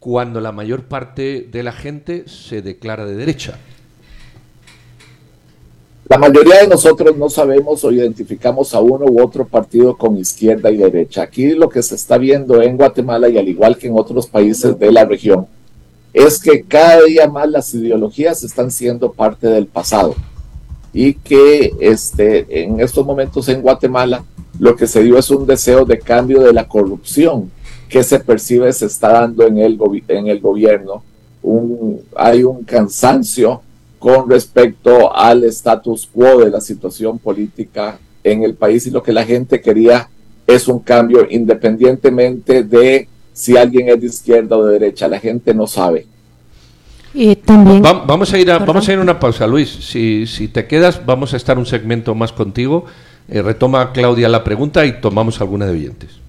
cuando 0.00 0.40
la 0.40 0.50
mayor 0.50 0.84
parte 0.84 1.48
de 1.50 1.62
la 1.62 1.72
gente 1.72 2.28
se 2.28 2.62
declara 2.62 3.04
de 3.06 3.14
derecha? 3.14 3.58
La 6.14 6.20
mayoría 6.20 6.60
de 6.60 6.68
nosotros 6.68 7.16
no 7.16 7.28
sabemos 7.28 7.82
o 7.82 7.90
identificamos 7.90 8.72
a 8.72 8.78
uno 8.78 9.04
u 9.04 9.20
otro 9.20 9.44
partido 9.44 9.96
con 9.96 10.16
izquierda 10.16 10.70
y 10.70 10.76
derecha. 10.76 11.22
Aquí 11.22 11.56
lo 11.56 11.68
que 11.68 11.82
se 11.82 11.96
está 11.96 12.18
viendo 12.18 12.62
en 12.62 12.76
Guatemala 12.76 13.28
y 13.28 13.36
al 13.36 13.48
igual 13.48 13.76
que 13.76 13.88
en 13.88 13.98
otros 13.98 14.28
países 14.28 14.78
de 14.78 14.92
la 14.92 15.04
región 15.04 15.48
es 16.12 16.38
que 16.38 16.62
cada 16.62 17.02
día 17.02 17.26
más 17.26 17.48
las 17.48 17.74
ideologías 17.74 18.44
están 18.44 18.70
siendo 18.70 19.10
parte 19.10 19.48
del 19.48 19.66
pasado 19.66 20.14
y 20.92 21.14
que 21.14 21.74
este, 21.80 22.62
en 22.62 22.78
estos 22.78 23.04
momentos 23.04 23.48
en 23.48 23.60
Guatemala 23.60 24.24
lo 24.60 24.76
que 24.76 24.86
se 24.86 25.02
dio 25.02 25.18
es 25.18 25.28
un 25.30 25.44
deseo 25.48 25.84
de 25.84 25.98
cambio 25.98 26.42
de 26.42 26.52
la 26.52 26.68
corrupción 26.68 27.50
que 27.88 28.04
se 28.04 28.20
percibe 28.20 28.72
se 28.72 28.86
está 28.86 29.14
dando 29.14 29.44
en 29.48 29.58
el, 29.58 29.76
gobierno. 29.76 31.02
Hay 32.14 32.44
un 32.44 32.62
cansancio 32.62 33.62
con 34.04 34.28
respecto 34.28 35.16
al 35.16 35.44
status 35.44 36.06
quo 36.12 36.44
de 36.44 36.50
la 36.50 36.60
situación 36.60 37.18
política 37.18 37.98
en 38.22 38.42
el 38.42 38.52
país 38.52 38.86
y 38.86 38.90
lo 38.90 39.02
que 39.02 39.14
la 39.14 39.24
gente 39.24 39.62
quería 39.62 40.10
es 40.46 40.68
un 40.68 40.80
cambio 40.80 41.26
independientemente 41.30 42.64
de 42.64 43.08
si 43.32 43.56
alguien 43.56 43.88
es 43.88 43.98
de 44.02 44.06
izquierda 44.06 44.58
o 44.58 44.66
de 44.66 44.78
derecha. 44.78 45.08
La 45.08 45.18
gente 45.18 45.54
no 45.54 45.66
sabe 45.66 46.06
también, 47.46 47.80
vamos, 47.80 48.30
a 48.34 48.38
ir 48.38 48.50
a, 48.50 48.58
vamos 48.58 48.86
a 48.86 48.92
ir 48.92 48.98
una 48.98 49.18
pausa, 49.18 49.46
Luis. 49.46 49.70
Si, 49.70 50.26
si 50.26 50.48
te 50.48 50.66
quedas, 50.66 51.00
vamos 51.06 51.32
a 51.32 51.38
estar 51.38 51.56
un 51.56 51.64
segmento 51.64 52.14
más 52.14 52.30
contigo. 52.30 52.84
Eh, 53.26 53.40
retoma 53.40 53.92
Claudia 53.92 54.28
la 54.28 54.44
pregunta 54.44 54.84
y 54.84 55.00
tomamos 55.00 55.40
alguna 55.40 55.64
de 55.64 55.72
oyentes. 55.72 56.23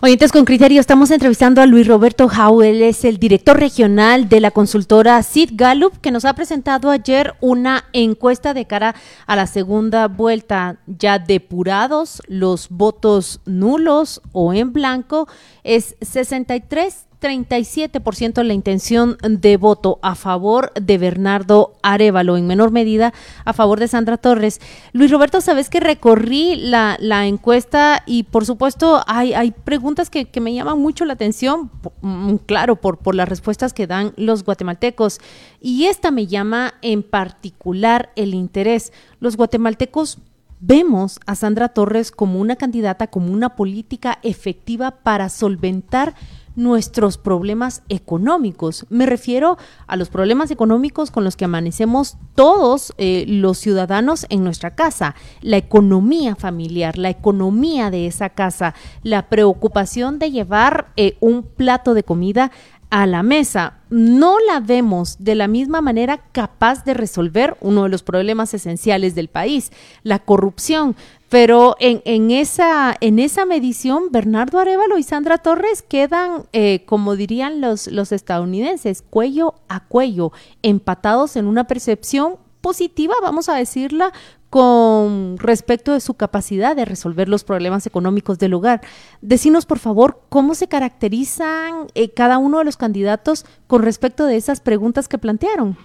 Oyentes 0.00 0.30
con 0.30 0.44
criterio, 0.44 0.80
estamos 0.80 1.10
entrevistando 1.10 1.60
a 1.60 1.66
Luis 1.66 1.88
Roberto 1.88 2.28
Jau, 2.28 2.62
es 2.62 3.04
el 3.04 3.18
director 3.18 3.58
regional 3.58 4.28
de 4.28 4.40
la 4.40 4.52
consultora 4.52 5.20
Sid 5.24 5.50
Gallup, 5.54 5.98
que 6.00 6.12
nos 6.12 6.24
ha 6.24 6.34
presentado 6.34 6.92
ayer 6.92 7.34
una 7.40 7.84
encuesta 7.92 8.54
de 8.54 8.64
cara 8.64 8.94
a 9.26 9.34
la 9.34 9.48
segunda 9.48 10.06
vuelta, 10.06 10.76
ya 10.86 11.18
depurados 11.18 12.22
los 12.28 12.68
votos 12.68 13.40
nulos 13.44 14.22
o 14.30 14.52
en 14.52 14.72
blanco, 14.72 15.26
es 15.64 15.96
63 16.00 17.07
37% 17.20 18.42
la 18.42 18.54
intención 18.54 19.16
de 19.22 19.56
voto 19.56 19.98
a 20.02 20.14
favor 20.14 20.72
de 20.74 20.98
Bernardo 20.98 21.72
Arevalo, 21.82 22.36
en 22.36 22.46
menor 22.46 22.70
medida 22.70 23.12
a 23.44 23.52
favor 23.52 23.80
de 23.80 23.88
Sandra 23.88 24.16
Torres. 24.16 24.60
Luis 24.92 25.10
Roberto, 25.10 25.40
sabes 25.40 25.68
que 25.68 25.80
recorrí 25.80 26.56
la, 26.56 26.96
encuesta 27.26 28.02
y 28.06 28.22
por 28.24 28.46
supuesto 28.46 29.02
hay, 29.06 29.52
preguntas 29.64 30.10
que, 30.10 30.28
me 30.40 30.54
llaman 30.54 30.78
mucho 30.78 31.04
la 31.04 31.14
atención, 31.14 31.70
mm, 32.00 32.36
claro, 32.46 32.76
por, 32.76 32.98
por 32.98 33.14
las 33.14 33.28
respuestas 33.28 33.72
que 33.72 33.86
dan 33.86 34.12
los 34.16 34.44
guatemaltecos. 34.44 35.18
Y 35.60 35.86
esta 35.86 36.10
me 36.10 36.26
llama 36.26 36.74
en 36.82 37.02
particular 37.02 38.10
el 38.14 38.34
interés. 38.34 38.92
Los 39.18 39.36
guatemaltecos 39.36 40.18
vemos 40.60 41.20
a 41.26 41.34
Sandra 41.34 41.68
Torres 41.68 42.10
como 42.10 42.40
una 42.40 42.56
candidata, 42.56 43.06
como 43.06 43.32
una 43.32 43.56
política 43.56 44.18
efectiva 44.22 44.90
para 45.02 45.28
solventar 45.28 46.14
nuestros 46.58 47.18
problemas 47.18 47.82
económicos. 47.88 48.84
Me 48.90 49.06
refiero 49.06 49.56
a 49.86 49.96
los 49.96 50.08
problemas 50.08 50.50
económicos 50.50 51.12
con 51.12 51.22
los 51.22 51.36
que 51.36 51.44
amanecemos 51.44 52.16
todos 52.34 52.92
eh, 52.98 53.24
los 53.28 53.58
ciudadanos 53.58 54.26
en 54.28 54.42
nuestra 54.42 54.74
casa, 54.74 55.14
la 55.40 55.56
economía 55.56 56.34
familiar, 56.34 56.98
la 56.98 57.10
economía 57.10 57.90
de 57.90 58.08
esa 58.08 58.30
casa, 58.30 58.74
la 59.04 59.28
preocupación 59.28 60.18
de 60.18 60.32
llevar 60.32 60.88
eh, 60.96 61.16
un 61.20 61.44
plato 61.44 61.94
de 61.94 62.02
comida 62.02 62.50
a 62.90 63.06
la 63.06 63.22
mesa. 63.22 63.74
No 63.90 64.36
la 64.40 64.60
vemos 64.60 65.16
de 65.18 65.34
la 65.34 65.46
misma 65.46 65.80
manera 65.80 66.18
capaz 66.32 66.84
de 66.84 66.94
resolver 66.94 67.56
uno 67.60 67.84
de 67.84 67.88
los 67.88 68.02
problemas 68.02 68.52
esenciales 68.54 69.14
del 69.14 69.28
país, 69.28 69.70
la 70.02 70.18
corrupción. 70.18 70.96
Pero 71.28 71.76
en, 71.78 72.00
en, 72.04 72.30
esa, 72.30 72.96
en 73.00 73.18
esa 73.18 73.44
medición, 73.44 74.10
Bernardo 74.10 74.58
Arevalo 74.58 74.96
y 74.96 75.02
Sandra 75.02 75.38
Torres 75.38 75.82
quedan, 75.82 76.44
eh, 76.52 76.84
como 76.86 77.16
dirían 77.16 77.60
los, 77.60 77.86
los 77.88 78.12
estadounidenses, 78.12 79.02
cuello 79.02 79.54
a 79.68 79.80
cuello, 79.80 80.32
empatados 80.62 81.36
en 81.36 81.46
una 81.46 81.66
percepción 81.66 82.36
positiva, 82.62 83.14
vamos 83.22 83.48
a 83.48 83.56
decirla, 83.56 84.12
con 84.50 85.36
respecto 85.36 85.92
de 85.92 86.00
su 86.00 86.14
capacidad 86.14 86.74
de 86.74 86.86
resolver 86.86 87.28
los 87.28 87.44
problemas 87.44 87.86
económicos 87.86 88.38
del 88.38 88.54
hogar. 88.54 88.80
Decinos, 89.20 89.66
por 89.66 89.78
favor, 89.78 90.22
cómo 90.30 90.54
se 90.54 90.68
caracterizan 90.68 91.88
eh, 91.94 92.10
cada 92.10 92.38
uno 92.38 92.58
de 92.58 92.64
los 92.64 92.78
candidatos 92.78 93.44
con 93.66 93.82
respecto 93.82 94.24
de 94.24 94.36
esas 94.36 94.60
preguntas 94.60 95.08
que 95.08 95.18
plantearon. 95.18 95.76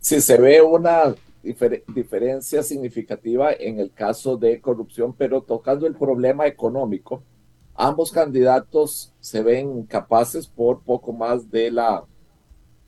Si 0.00 0.20
se 0.20 0.36
ve 0.36 0.60
una 0.60 1.14
diferencia 1.94 2.62
significativa 2.62 3.52
en 3.52 3.78
el 3.78 3.92
caso 3.92 4.36
de 4.36 4.60
corrupción, 4.60 5.14
pero 5.14 5.42
tocando 5.42 5.86
el 5.86 5.94
problema 5.94 6.46
económico, 6.46 7.22
ambos 7.74 8.10
candidatos 8.10 9.12
se 9.20 9.42
ven 9.42 9.84
capaces 9.84 10.46
por 10.46 10.82
poco 10.82 11.12
más 11.12 11.50
de 11.50 11.70
la 11.70 12.04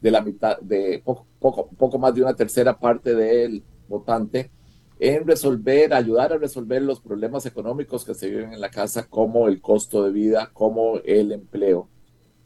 de 0.01 0.11
la 0.11 0.21
mitad 0.21 0.59
de 0.61 1.03
poco, 1.05 1.27
poco, 1.41 1.69
poco 1.71 1.99
más 1.99 2.15
de 2.15 2.23
una 2.23 2.37
tercera 2.37 2.79
parte 2.79 3.15
del 3.15 3.65
votante 3.89 4.51
en 4.99 5.27
resolver, 5.27 5.93
ayudar 5.93 6.33
a 6.33 6.39
resolver 6.39 6.83
los 6.83 7.01
problemas 7.01 7.45
económicos 7.47 8.05
que 8.05 8.15
se 8.15 8.31
viven 8.31 8.53
en 8.53 8.61
la 8.61 8.71
casa, 8.71 9.07
como 9.09 9.49
el 9.49 9.61
costo 9.61 10.03
de 10.05 10.11
vida, 10.11 10.51
como 10.53 10.99
el 11.05 11.33
empleo. 11.33 11.89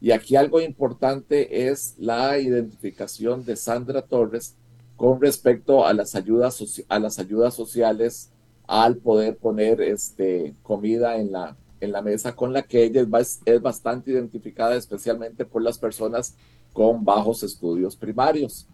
Y 0.01 0.11
aquí 0.11 0.35
algo 0.35 0.59
importante 0.59 1.67
es 1.67 1.95
la 1.97 2.39
identificación 2.39 3.45
de 3.45 3.55
Sandra 3.55 4.01
Torres 4.01 4.57
con 5.01 5.19
respecto 5.19 5.83
a 5.83 5.93
las 5.93 6.13
ayudas, 6.13 6.83
a 6.87 6.99
las 6.99 7.17
ayudas 7.17 7.55
sociales, 7.55 8.29
al 8.67 8.97
poder 8.97 9.35
poner 9.35 9.81
este, 9.81 10.53
comida 10.61 11.17
en 11.17 11.31
la, 11.31 11.57
mesa, 12.03 12.35
con 12.35 12.53
la 12.53 12.61
que 12.61 12.83
ella 12.83 13.03
es, 13.19 13.41
es 13.45 13.59
bastante 13.59 14.11
identificada, 14.11 14.75
especialmente 14.75 15.43
por 15.43 15.63
las 15.63 15.79
personas 15.79 16.35
con 16.71 17.03
bajos 17.03 17.41
estudios 17.41 17.95
primarios. 17.95 18.67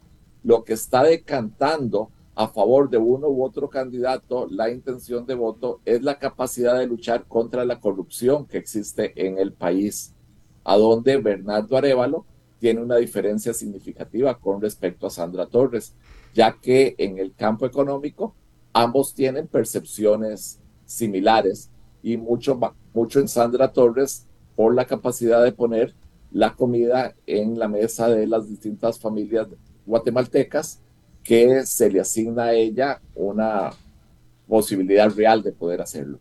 Lo 0.44 0.66
que 0.66 0.74
está 0.74 1.02
decantando 1.02 2.12
a 2.36 2.50
favor 2.50 2.90
de 2.90 2.98
uno 2.98 3.30
u 3.30 3.46
otro 3.46 3.70
candidato, 3.70 4.48
la 4.52 4.70
intención 4.70 5.26
de 5.26 5.36
voto 5.36 5.80
es 5.86 6.02
la 6.02 6.20
capacidad 6.20 6.78
de 6.78 6.88
luchar 6.88 7.24
contra 7.24 7.64
la 7.64 7.80
corrupción 7.80 8.46
que 8.48 8.58
existe 8.58 9.14
en 9.16 9.38
el 9.38 9.54
país, 9.54 10.14
a 10.66 10.76
donde 10.76 11.16
Bernardo 11.16 11.78
Arevalo 11.78 12.26
tiene 12.60 12.82
una 12.82 12.98
diferencia 12.98 13.54
significativa 13.54 14.38
con 14.38 14.62
respecto 14.62 15.08
a 15.08 15.10
Sandra 15.10 15.46
Torres, 15.46 15.96
ya 16.38 16.56
que 16.62 16.94
en 17.00 17.18
el 17.18 17.34
campo 17.34 17.66
económico 17.66 18.36
ambos 18.72 19.16
tienen 19.16 19.48
percepciones 19.48 20.60
similares 20.86 21.72
y 22.04 22.16
mucho, 22.16 22.60
mucho 22.94 23.20
en 23.20 23.28
Sandra 23.28 23.74
Torres 23.74 24.28
por 24.56 24.76
la 24.76 24.86
capacidad 24.86 25.44
de 25.44 25.52
poner 25.52 25.96
la 26.32 26.54
comida 26.54 27.16
en 27.26 27.58
la 27.58 27.68
mesa 27.68 28.08
de 28.08 28.28
las 28.28 28.48
distintas 28.48 29.00
familias 29.00 29.48
guatemaltecas 29.88 30.80
que 31.24 31.66
se 31.66 31.90
le 31.90 32.02
asigna 32.02 32.44
a 32.44 32.54
ella 32.54 33.02
una 33.16 33.72
posibilidad 34.48 35.10
real 35.10 35.42
de 35.42 35.54
poder 35.54 35.82
hacerlo. 35.82 36.20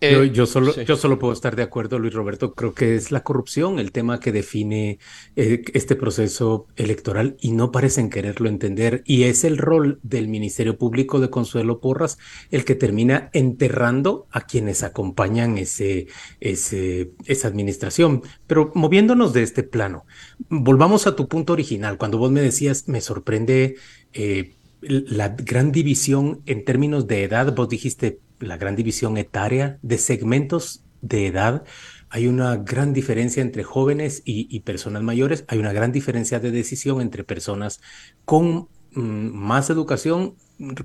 Eh, 0.00 0.30
yo, 0.32 0.46
solo, 0.46 0.74
yo 0.74 0.96
solo 0.96 1.18
puedo 1.18 1.32
estar 1.32 1.56
de 1.56 1.62
acuerdo, 1.62 1.98
Luis 1.98 2.12
Roberto. 2.12 2.54
Creo 2.54 2.74
que 2.74 2.96
es 2.96 3.10
la 3.10 3.22
corrupción 3.22 3.78
el 3.78 3.92
tema 3.92 4.20
que 4.20 4.32
define 4.32 4.98
eh, 5.36 5.62
este 5.72 5.96
proceso 5.96 6.66
electoral 6.76 7.36
y 7.40 7.52
no 7.52 7.70
parecen 7.70 8.10
quererlo 8.10 8.48
entender. 8.48 9.02
Y 9.06 9.24
es 9.24 9.44
el 9.44 9.56
rol 9.56 10.00
del 10.02 10.28
Ministerio 10.28 10.76
Público 10.76 11.20
de 11.20 11.30
Consuelo 11.30 11.80
Porras 11.80 12.18
el 12.50 12.64
que 12.64 12.74
termina 12.74 13.30
enterrando 13.32 14.26
a 14.30 14.42
quienes 14.42 14.82
acompañan 14.82 15.58
ese, 15.58 16.08
ese, 16.40 17.12
esa 17.24 17.48
administración. 17.48 18.22
Pero 18.46 18.72
moviéndonos 18.74 19.32
de 19.32 19.42
este 19.42 19.62
plano, 19.62 20.04
volvamos 20.48 21.06
a 21.06 21.16
tu 21.16 21.28
punto 21.28 21.52
original. 21.52 21.96
Cuando 21.96 22.18
vos 22.18 22.30
me 22.30 22.42
decías, 22.42 22.88
me 22.88 23.00
sorprende. 23.00 23.76
Eh, 24.12 24.54
la 24.86 25.30
gran 25.30 25.72
división 25.72 26.42
en 26.44 26.62
términos 26.62 27.06
de 27.06 27.24
edad, 27.24 27.54
vos 27.54 27.70
dijiste 27.70 28.20
la 28.44 28.56
gran 28.56 28.76
división 28.76 29.16
etaria 29.16 29.78
de 29.82 29.98
segmentos 29.98 30.84
de 31.00 31.26
edad. 31.26 31.64
Hay 32.08 32.26
una 32.26 32.56
gran 32.56 32.92
diferencia 32.92 33.42
entre 33.42 33.64
jóvenes 33.64 34.22
y, 34.24 34.60
personas 34.60 35.02
mayores. 35.02 35.44
Hay 35.48 35.58
una 35.58 35.72
gran 35.72 35.92
diferencia 35.92 36.40
de 36.40 36.50
decisión 36.50 37.00
entre 37.00 37.24
personas 37.24 37.80
con 38.24 38.68
mm, 38.92 39.00
más 39.00 39.70
educación 39.70 40.36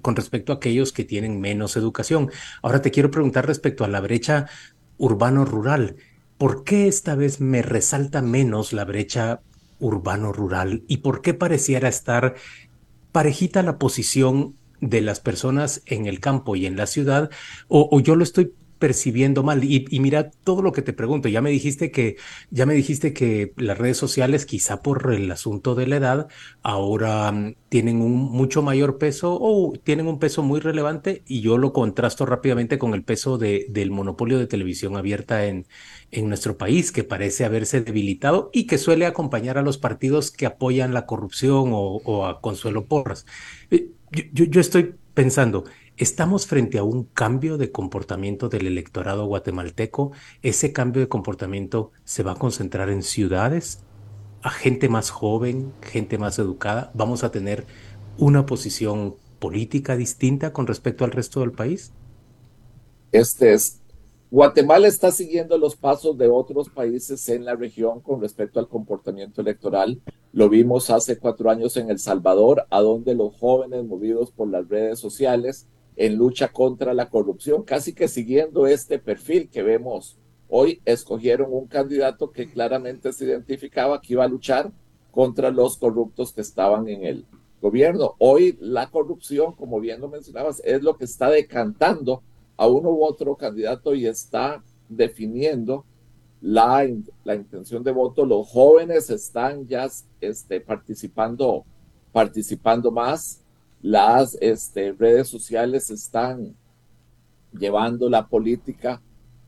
con 0.01 0.15
respecto 0.15 0.51
a 0.51 0.55
aquellos 0.55 0.91
que 0.91 1.05
tienen 1.05 1.39
menos 1.39 1.77
educación. 1.77 2.31
Ahora 2.61 2.81
te 2.81 2.91
quiero 2.91 3.11
preguntar 3.11 3.45
respecto 3.45 3.83
a 3.83 3.87
la 3.87 4.01
brecha 4.01 4.47
urbano-rural. 4.97 5.97
¿Por 6.37 6.63
qué 6.63 6.87
esta 6.87 7.15
vez 7.15 7.39
me 7.39 7.61
resalta 7.61 8.21
menos 8.21 8.73
la 8.73 8.85
brecha 8.85 9.41
urbano-rural 9.79 10.83
y 10.87 10.97
por 10.97 11.21
qué 11.21 11.33
pareciera 11.33 11.87
estar 11.87 12.35
parejita 13.11 13.63
la 13.63 13.77
posición 13.77 14.55
de 14.81 15.01
las 15.01 15.19
personas 15.19 15.81
en 15.85 16.05
el 16.05 16.19
campo 16.19 16.55
y 16.55 16.65
en 16.65 16.77
la 16.77 16.87
ciudad, 16.87 17.29
o, 17.67 17.99
yo 17.99 18.15
lo 18.15 18.23
estoy 18.23 18.53
percibiendo 18.79 19.43
mal. 19.43 19.63
Y, 19.63 19.85
mira 19.99 20.31
todo 20.31 20.61
lo 20.61 20.71
que 20.71 20.81
te 20.81 20.93
pregunto. 20.93 21.27
Ya 21.27 21.41
me 21.41 21.49
dijiste 21.51 21.91
que, 21.91 22.15
ya 22.49 22.65
me 22.65 22.73
dijiste 22.73 23.13
que 23.13 23.53
las 23.57 23.77
redes 23.77 23.97
sociales, 23.97 24.45
quizá 24.45 24.81
por 24.81 25.13
el 25.13 25.29
asunto 25.31 25.75
de 25.75 25.87
la 25.87 25.97
edad, 25.97 26.27
ahora 26.63 27.31
mm, 27.31 27.55
tienen 27.67 28.01
un 28.01 28.13
mucho 28.13 28.61
mayor 28.61 28.97
peso 28.97 29.37
o 29.39 29.73
tienen 29.83 30.07
un 30.07 30.19
peso 30.19 30.43
muy 30.43 30.61
relevante. 30.61 31.23
Y 31.27 31.41
yo 31.41 31.57
lo 31.57 31.73
contrasto 31.73 32.25
rápidamente 32.25 32.79
con 32.79 32.93
el 32.93 33.03
peso 33.03 33.37
de, 33.37 33.65
del 33.69 33.91
monopolio 33.91 34.39
de 34.39 34.47
televisión 34.47 34.95
abierta 34.95 35.45
en, 35.45 35.65
en 36.11 36.27
nuestro 36.27 36.57
país, 36.57 36.91
que 36.91 37.03
parece 37.03 37.45
haberse 37.45 37.81
debilitado 37.81 38.49
y 38.53 38.65
que 38.65 38.77
suele 38.77 39.05
acompañar 39.05 39.57
a 39.57 39.61
los 39.61 39.77
partidos 39.77 40.31
que 40.31 40.45
apoyan 40.45 40.93
la 40.93 41.05
corrupción 41.05 41.69
o, 41.71 42.25
a 42.25 42.41
Consuelo 42.41 42.85
Porras. 42.85 43.25
Yo, 44.11 44.59
estoy 44.59 44.95
pensando, 45.13 45.65
¿estamos 45.97 46.47
frente 46.47 46.79
a 46.79 46.83
un 46.83 47.03
cambio 47.03 47.57
de 47.57 47.71
comportamiento 47.71 48.49
del 48.49 48.65
electorado 48.65 49.25
guatemalteco? 49.27 50.11
¿Ese 50.41 50.73
cambio 50.73 51.01
de 51.01 51.07
comportamiento 51.07 51.91
se 52.05 52.23
va 52.23 52.31
a 52.31 52.35
concentrar 52.35 52.89
en 52.89 53.03
ciudades? 53.03 53.83
¿A 54.41 54.49
gente 54.49 54.89
más 54.89 55.11
joven, 55.11 55.73
gente 55.81 56.17
más 56.17 56.39
educada? 56.39 56.91
¿Vamos 56.95 57.23
a 57.23 57.31
tener 57.31 57.67
una 58.17 58.47
posición 58.47 59.15
política 59.37 59.95
distinta 59.95 60.53
con 60.53 60.65
respecto 60.65 61.05
al 61.05 61.11
resto 61.11 61.41
del 61.41 61.51
país? 61.51 61.91
Este 63.11 63.53
es 63.53 63.79
Guatemala 64.31 64.87
está 64.87 65.11
siguiendo 65.11 65.57
los 65.57 65.75
pasos 65.75 66.15
de 66.17 66.27
otros 66.27 66.69
países 66.69 67.27
en 67.29 67.45
la 67.45 67.55
región 67.55 67.99
con 67.99 68.21
respecto 68.21 68.59
al 68.59 68.67
comportamiento 68.67 69.41
electoral. 69.41 69.99
Lo 70.31 70.47
vimos 70.47 70.91
hace 70.91 71.17
cuatro 71.17 71.49
años 71.49 71.75
en 71.77 71.89
El 71.89 71.97
Salvador, 71.97 72.65
a 72.69 72.81
donde 72.81 73.15
los 73.15 73.35
jóvenes 73.35 73.83
movidos 73.85 74.31
por 74.31 74.47
las 74.47 74.67
redes 74.67 74.99
sociales 74.99 75.67
en 75.95 76.17
lucha 76.17 76.49
contra 76.49 76.93
la 76.93 77.09
corrupción, 77.09 77.63
casi 77.63 77.93
que 77.93 78.07
siguiendo 78.07 78.67
este 78.67 78.99
perfil 78.99 79.49
que 79.49 79.63
vemos 79.63 80.17
hoy, 80.47 80.81
escogieron 80.85 81.51
un 81.51 81.67
candidato 81.67 82.31
que 82.31 82.47
claramente 82.47 83.11
se 83.11 83.25
identificaba 83.25 84.01
que 84.01 84.13
iba 84.13 84.23
a 84.23 84.27
luchar 84.27 84.71
contra 85.11 85.49
los 85.49 85.77
corruptos 85.77 86.31
que 86.31 86.41
estaban 86.41 86.87
en 86.87 87.05
el 87.05 87.25
gobierno. 87.59 88.15
Hoy 88.19 88.55
la 88.61 88.89
corrupción, 88.91 89.53
como 89.53 89.79
bien 89.79 89.99
lo 89.99 90.09
mencionabas, 90.09 90.61
es 90.63 90.83
lo 90.83 90.95
que 90.95 91.05
está 91.05 91.29
decantando 91.29 92.21
a 92.55 92.67
uno 92.67 92.91
u 92.91 93.03
otro 93.03 93.35
candidato 93.35 93.95
y 93.95 94.05
está 94.05 94.63
definiendo 94.89 95.85
la, 96.41 96.87
la 97.23 97.35
intención 97.35 97.83
de 97.83 97.91
voto. 97.91 98.25
Los 98.25 98.47
jóvenes 98.47 99.09
están 99.09 99.67
ya 99.67 99.87
este, 100.21 100.61
participando, 100.61 101.65
participando 102.11 102.91
más. 102.91 103.41
Las 103.81 104.37
este, 104.41 104.91
redes 104.93 105.27
sociales 105.27 105.89
están 105.89 106.55
llevando 107.51 108.09
la 108.09 108.27
política 108.27 109.01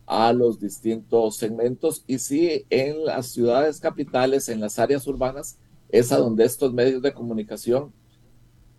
a 0.05 0.33
los 0.33 0.59
distintos 0.59 1.37
segmentos 1.37 2.03
y 2.07 2.19
sí, 2.19 2.65
en 2.69 3.05
las 3.05 3.27
ciudades 3.27 3.79
capitales, 3.79 4.49
en 4.49 4.59
las 4.59 4.79
áreas 4.79 5.07
urbanas, 5.07 5.57
es 5.89 6.11
a 6.11 6.17
donde 6.17 6.45
estos 6.45 6.73
medios 6.73 7.01
de 7.01 7.13
comunicación 7.13 7.93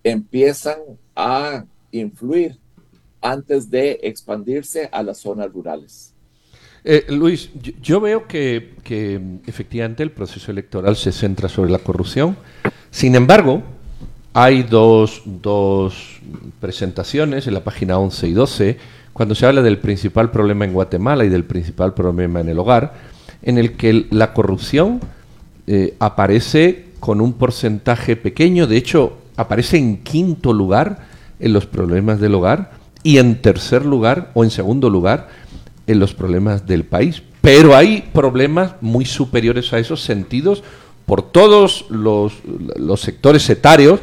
empiezan 0.03 0.79
a 1.14 1.64
influir 1.90 2.59
antes 3.20 3.70
de 3.70 4.01
expandirse 4.03 4.88
a 4.92 5.03
las 5.03 5.18
zonas 5.18 5.51
rurales. 5.53 6.14
Eh, 6.85 7.07
Luis, 7.11 7.51
yo, 7.81 8.01
veo 8.01 8.27
que, 8.27 8.73
efectivamente 9.47 10.03
el 10.03 10.11
proceso 10.11 10.51
electoral 10.51 10.97
se 10.97 11.12
centra 11.12 11.49
sobre 11.49 11.71
la 11.71 11.79
corrupción. 11.79 12.37
Sin 12.90 13.14
embargo, 13.14 13.62
hay 14.33 14.64
dos, 14.64 15.23
dos, 15.25 16.21
presentaciones 16.61 17.47
en 17.47 17.55
la 17.55 17.64
página 17.64 17.99
11 17.99 18.29
y 18.29 18.33
12, 18.33 18.79
cuando 19.12 19.35
se 19.35 19.47
habla 19.47 19.62
del 19.62 19.79
principal 19.79 20.31
problema 20.31 20.64
en 20.64 20.73
Guatemala 20.73 21.25
y 21.25 21.29
del 21.29 21.45
principal 21.45 21.95
problema 21.95 22.40
en 22.40 22.49
el 22.49 22.59
hogar, 22.59 22.95
en 23.42 23.59
el 23.59 23.77
que 23.77 24.07
la 24.11 24.33
corrupción 24.33 25.01
eh, 25.66 25.95
aparece 25.99 26.87
con 26.99 27.21
un 27.21 27.35
porcentaje 27.35 28.16
pequeño, 28.16 28.66
de 28.66 28.77
hecho 28.77 29.18
aparece 29.37 29.77
en 29.77 29.99
quinto 29.99 30.53
lugar 30.53 31.07
en 31.38 31.53
los 31.53 31.66
problemas 31.66 32.21
del 32.21 32.35
hogar, 32.35 32.83
y 33.03 33.18
en 33.18 33.40
tercer 33.42 33.85
lugar 33.85 34.31
o 34.35 34.45
en 34.45 34.51
segundo 34.51 34.88
lugar 34.88 35.29
en 35.92 36.00
los 36.00 36.14
problemas 36.14 36.66
del 36.66 36.85
país. 36.85 37.22
Pero 37.40 37.76
hay 37.76 38.09
problemas 38.12 38.74
muy 38.81 39.05
superiores 39.05 39.72
a 39.72 39.78
esos 39.78 40.02
sentidos 40.02 40.62
por 41.07 41.31
todos 41.31 41.87
los, 41.90 42.33
sectores 43.00 43.48
etarios 43.50 44.00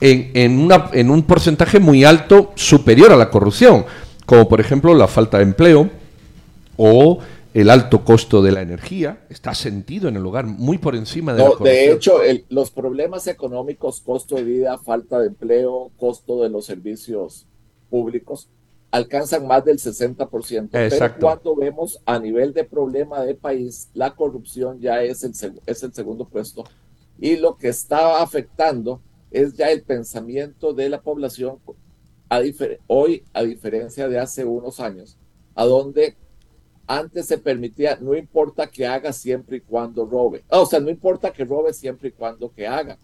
en, 0.00 0.30
en, 0.34 0.58
una, 0.58 0.90
en 0.92 1.10
un 1.10 1.22
porcentaje 1.22 1.78
muy 1.78 2.04
alto 2.04 2.52
superior 2.54 3.12
a 3.12 3.16
la 3.16 3.30
corrupción, 3.30 3.84
como 4.26 4.48
por 4.48 4.60
ejemplo 4.60 4.94
la 4.94 5.08
falta 5.08 5.38
de 5.38 5.44
empleo 5.44 5.90
o 6.76 7.18
el 7.52 7.68
alto 7.68 8.04
costo 8.04 8.42
de 8.42 8.52
la 8.52 8.62
energía, 8.62 9.24
está 9.28 9.54
sentido 9.54 10.08
en 10.08 10.16
el 10.16 10.24
hogar 10.24 10.46
muy 10.46 10.78
por 10.78 10.94
encima 10.94 11.32
de 11.32 11.38
la 11.38 11.44
corrupción. 11.46 11.74
De 11.74 11.92
hecho, 11.92 12.18
los 12.48 12.70
problemas 12.70 13.26
económicos, 13.26 14.00
costo 14.00 14.36
de 14.36 14.44
vida, 14.44 14.78
falta 14.78 15.18
de 15.18 15.28
empleo, 15.28 15.90
costo 15.98 16.42
de 16.42 16.48
los 16.48 16.66
servicios 16.66 17.46
públicos 17.90 18.48
alcanzan 18.90 19.46
más 19.46 19.64
del 19.64 19.78
60%. 19.78 20.68
Pero 20.70 21.14
cuando 21.18 21.56
vemos 21.56 22.00
a 22.04 22.18
nivel 22.18 22.52
de 22.52 22.64
problema 22.64 23.22
de 23.22 23.34
país, 23.34 23.88
la 23.94 24.14
corrupción 24.14 24.80
ya 24.80 25.02
es 25.02 25.22
el, 25.22 25.60
es 25.66 25.82
el 25.82 25.92
segundo 25.92 26.26
puesto. 26.26 26.64
Y 27.18 27.36
lo 27.36 27.56
que 27.56 27.68
está 27.68 28.22
afectando 28.22 29.00
es 29.30 29.54
ya 29.54 29.70
el 29.70 29.82
pensamiento 29.82 30.72
de 30.72 30.88
la 30.88 31.00
población 31.00 31.58
a 32.28 32.40
hoy, 32.86 33.24
a 33.32 33.42
diferencia 33.42 34.08
de 34.08 34.18
hace 34.18 34.44
unos 34.44 34.80
años, 34.80 35.16
a 35.54 35.64
donde 35.64 36.16
antes 36.86 37.26
se 37.26 37.38
permitía, 37.38 37.98
no 38.00 38.16
importa 38.16 38.68
que 38.68 38.86
haga 38.86 39.12
siempre 39.12 39.58
y 39.58 39.60
cuando 39.60 40.06
robe. 40.06 40.42
O 40.48 40.66
sea, 40.66 40.80
no 40.80 40.90
importa 40.90 41.32
que 41.32 41.44
robe 41.44 41.72
siempre 41.72 42.08
y 42.08 42.12
cuando 42.12 42.52
que 42.52 42.66
haga. 42.66 42.98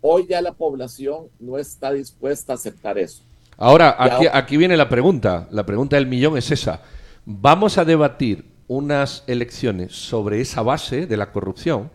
Hoy 0.00 0.26
ya 0.28 0.42
la 0.42 0.52
población 0.52 1.28
no 1.38 1.56
está 1.56 1.92
dispuesta 1.92 2.52
a 2.52 2.56
aceptar 2.56 2.98
eso. 2.98 3.22
Ahora, 3.56 3.96
aquí, 3.98 4.26
aquí 4.32 4.56
viene 4.56 4.76
la 4.76 4.88
pregunta. 4.88 5.48
La 5.50 5.64
pregunta 5.64 5.96
del 5.96 6.06
millón 6.06 6.36
es 6.36 6.50
esa. 6.50 6.82
Vamos 7.24 7.78
a 7.78 7.84
debatir 7.84 8.44
unas 8.66 9.24
elecciones 9.26 9.92
sobre 9.92 10.40
esa 10.40 10.62
base 10.62 11.06
de 11.06 11.16
la 11.16 11.32
corrupción 11.32 11.90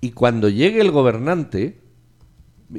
y 0.00 0.12
cuando 0.12 0.48
llegue 0.48 0.80
el 0.80 0.90
gobernante, 0.90 1.78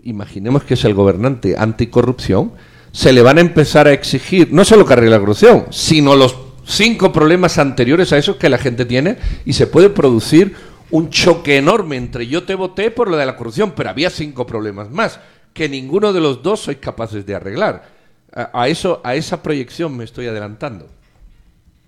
imaginemos 0.04 0.64
que 0.64 0.76
es 0.76 0.86
el 0.86 0.94
gobernante 0.94 1.56
anticorrupción, 1.58 2.54
se 2.92 3.12
le 3.12 3.22
van 3.22 3.38
a 3.38 3.42
empezar 3.42 3.88
a 3.88 3.94
exigir 3.94 4.54
no 4.54 4.64
solo 4.64 4.86
que 4.86 4.94
arregle 4.94 5.12
la 5.12 5.20
corrupción, 5.20 5.66
sino 5.72 6.16
los 6.16 6.38
cinco 6.66 7.12
problemas 7.12 7.58
anteriores 7.58 8.14
a 8.14 8.18
esos 8.18 8.38
que 8.38 8.50
la 8.50 8.58
gente 8.58 8.86
tiene 8.86 9.18
y 9.46 9.54
se 9.54 9.68
puede 9.68 9.90
producir 9.90 10.56
un 10.90 11.10
choque 11.10 11.58
enorme 11.58 11.98
entre 11.98 12.28
yo 12.28 12.44
te 12.44 12.56
voté 12.56 12.92
por 12.92 13.10
lo 13.10 13.18
de 13.18 13.26
la 13.26 13.36
corrupción, 13.36 13.74
pero 13.76 13.90
había 13.90 14.10
cinco 14.10 14.46
problemas 14.46 14.90
más 14.90 15.20
que 15.54 15.68
ninguno 15.68 16.14
de 16.14 16.22
los 16.22 16.44
dos 16.44 16.62
sois 16.62 16.78
capaces 16.78 17.26
de 17.26 17.36
arreglar. 17.36 17.97
A, 18.38 18.68
eso, 18.68 19.02
a 19.04 19.16
esa 19.16 19.42
proyección 19.42 19.98
me 19.98 20.04
estoy 20.04 20.28
adelantando. 20.28 20.86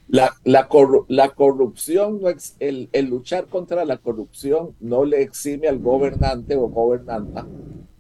La, 0.08 0.34
la, 0.44 0.68
la 1.08 1.30
corrupción, 1.30 2.22
el, 2.58 2.90
el, 2.92 3.06
luchar 3.06 3.46
contra 3.46 3.86
la 3.86 3.98
corrupción 3.98 4.76
no 4.80 5.06
le 5.06 5.22
exime 5.22 5.68
al 5.68 5.78
gobernante 5.78 6.56
o 6.56 6.68
gobernanta 6.68 7.46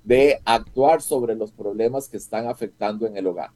de 0.03 0.41
actuar 0.45 1.03
sobre 1.03 1.35
los 1.35 1.51
problemas 1.51 2.09
que 2.09 2.17
están 2.17 2.47
afectando 2.47 3.05
en 3.05 3.17
el 3.17 3.27
hogar. 3.27 3.51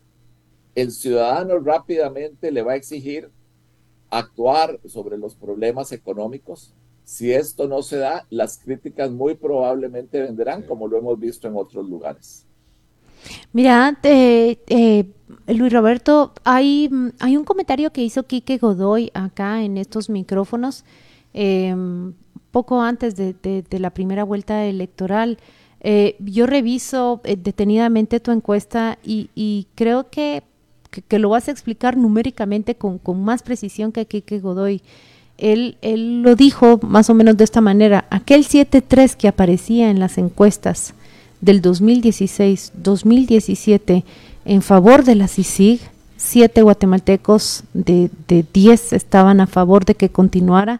El 0.75 0.91
ciudadano 0.91 1.57
rápidamente 1.57 2.51
le 2.51 2.61
va 2.61 2.73
a 2.73 2.75
exigir 2.75 3.31
actuar 4.11 4.79
sobre 4.85 5.17
los 5.17 5.33
problemas 5.33 5.91
económicos. 5.91 6.75
Si 7.03 7.33
esto 7.33 7.67
no 7.67 7.81
se 7.81 7.97
da, 7.97 8.27
las 8.29 8.59
críticas 8.59 9.09
muy 9.09 9.33
probablemente 9.33 10.21
vendrán, 10.21 10.61
como 10.61 10.87
lo 10.87 10.99
hemos 10.99 11.19
visto 11.19 11.47
en 11.47 11.57
otros 11.57 11.89
lugares. 11.89 12.45
Mira, 13.51 13.97
eh, 14.03 15.05
Luis 15.47 15.73
Roberto, 15.73 16.33
hay, 16.43 16.89
hay 17.19 17.37
un 17.37 17.43
comentario 17.43 17.91
que 17.91 18.03
hizo 18.03 18.23
Quique 18.23 18.57
Godoy 18.57 19.11
acá 19.13 19.63
en 19.63 19.77
estos 19.77 20.09
micrófonos 20.09 20.85
em, 21.33 22.13
poco 22.51 22.81
antes 22.81 23.15
de, 23.15 23.65
la 23.71 23.89
primera 23.89 24.23
vuelta 24.23 24.65
electoral. 24.65 25.37
Eh, 25.81 26.15
yo 26.19 26.45
reviso 26.45 27.19
eh, 27.25 27.35
detenidamente 27.35 28.21
tu 28.21 28.31
encuesta 28.31 28.97
y, 29.03 29.67
creo 29.75 30.09
que, 30.09 30.43
lo 31.09 31.29
vas 31.29 31.47
a 31.47 31.51
explicar 31.51 31.97
numéricamente 31.97 32.75
con, 32.75 32.99
con 32.99 33.23
más 33.23 33.43
precisión 33.43 33.91
que 33.91 34.05
Quique 34.05 34.39
Godoy. 34.39 34.81
Él, 35.37 35.77
él, 35.81 36.21
lo 36.21 36.35
dijo 36.35 36.79
más 36.83 37.09
o 37.09 37.15
menos 37.15 37.35
de 37.35 37.43
esta 37.43 37.59
manera, 37.59 38.05
aquel 38.11 38.45
7-3 38.45 39.15
que 39.15 39.27
aparecía 39.27 39.89
en 39.89 39.99
las 39.99 40.19
encuestas 40.19 40.93
del 41.43 41.61
2016-2017 41.61 44.03
en 44.45 44.61
favor 44.61 45.03
de 45.03 45.15
la 45.15 45.27
CICIG, 45.27 45.81
siete 46.15 46.61
guatemaltecos 46.61 47.65
de, 47.73 48.09
de 48.29 48.45
10 48.53 48.93
estaban 48.93 49.41
a 49.41 49.47
favor 49.47 49.83
de 49.83 49.95
que 49.95 50.07
continuara, 50.09 50.79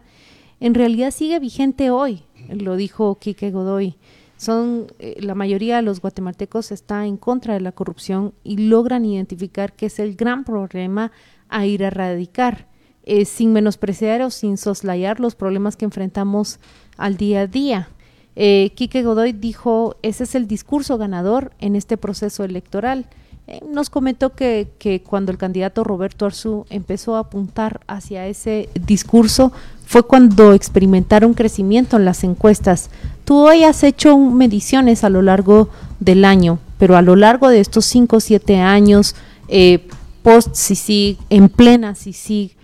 en 0.60 0.72
realidad 0.74 1.10
sigue 1.10 1.38
vigente 1.38 1.90
hoy, 1.90 2.22
lo 2.48 2.76
dijo 2.76 3.16
Quique 3.16 3.50
Godoy. 3.50 3.96
Son, 4.38 4.86
eh, 4.98 5.18
la 5.20 5.34
mayoría 5.34 5.76
de 5.76 5.82
los 5.82 6.00
guatemaltecos 6.00 6.72
está 6.72 7.04
en 7.06 7.18
contra 7.18 7.52
de 7.54 7.60
la 7.60 7.72
corrupción 7.72 8.32
y 8.42 8.56
logran 8.56 9.04
identificar 9.04 9.74
que 9.74 9.84
es 9.86 9.98
el 9.98 10.16
gran 10.16 10.44
problema 10.44 11.12
a 11.48 11.66
ir 11.66 11.84
a 11.84 11.88
erradicar, 11.88 12.68
eh, 13.04 13.26
sin 13.26 13.52
menospreciar 13.52 14.22
o 14.22 14.30
sin 14.30 14.56
soslayar 14.56 15.20
los 15.20 15.34
problemas 15.34 15.76
que 15.76 15.84
enfrentamos 15.84 16.58
al 16.96 17.16
día 17.16 17.42
a 17.42 17.46
día. 17.46 17.88
Eh, 18.36 18.72
Quique 18.74 19.02
Godoy 19.02 19.32
dijo, 19.32 19.96
ese 20.02 20.24
es 20.24 20.34
el 20.34 20.46
discurso 20.46 20.98
ganador 20.98 21.52
en 21.60 21.76
este 21.76 21.96
proceso 21.96 22.44
electoral. 22.44 23.06
Eh, 23.46 23.60
nos 23.68 23.90
comentó 23.90 24.30
que, 24.30 24.68
que, 24.78 25.02
cuando 25.02 25.30
el 25.30 25.38
candidato 25.38 25.84
Roberto 25.84 26.24
Arzú 26.26 26.64
empezó 26.70 27.16
a 27.16 27.20
apuntar 27.20 27.80
hacia 27.86 28.26
ese 28.26 28.70
discurso 28.74 29.52
fue 29.86 30.02
cuando 30.02 30.54
experimentaron 30.54 31.34
crecimiento 31.34 31.96
en 31.96 32.04
las 32.04 32.24
encuestas. 32.24 32.90
Tú 33.24 33.46
hoy 33.46 33.64
has 33.64 33.82
hecho 33.82 34.16
mediciones 34.18 35.04
a 35.04 35.10
lo 35.10 35.22
largo 35.22 35.68
del 36.00 36.24
año, 36.24 36.58
pero 36.78 36.96
a 36.96 37.02
lo 37.02 37.16
largo 37.16 37.48
de 37.48 37.60
estos 37.60 37.84
5 37.86 38.16
o 38.16 38.20
7 38.20 38.58
años, 38.58 39.14
eh, 39.48 39.86
post-CICIG, 40.22 41.18
en 41.28 41.48
plena 41.50 41.94
CICIG, 41.94 42.56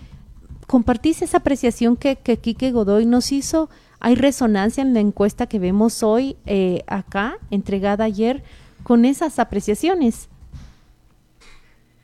¿compartís 0.67 1.21
esa 1.21 1.37
apreciación 1.37 1.95
que, 1.95 2.15
que 2.15 2.37
Quique 2.37 2.71
Godoy 2.71 3.05
nos 3.05 3.31
hizo? 3.31 3.69
¿Hay 4.03 4.15
resonancia 4.15 4.81
en 4.81 4.95
la 4.95 4.99
encuesta 4.99 5.45
que 5.45 5.59
vemos 5.59 6.01
hoy 6.01 6.35
eh, 6.47 6.81
acá, 6.87 7.37
entregada 7.51 8.03
ayer, 8.03 8.41
con 8.81 9.05
esas 9.05 9.37
apreciaciones? 9.37 10.27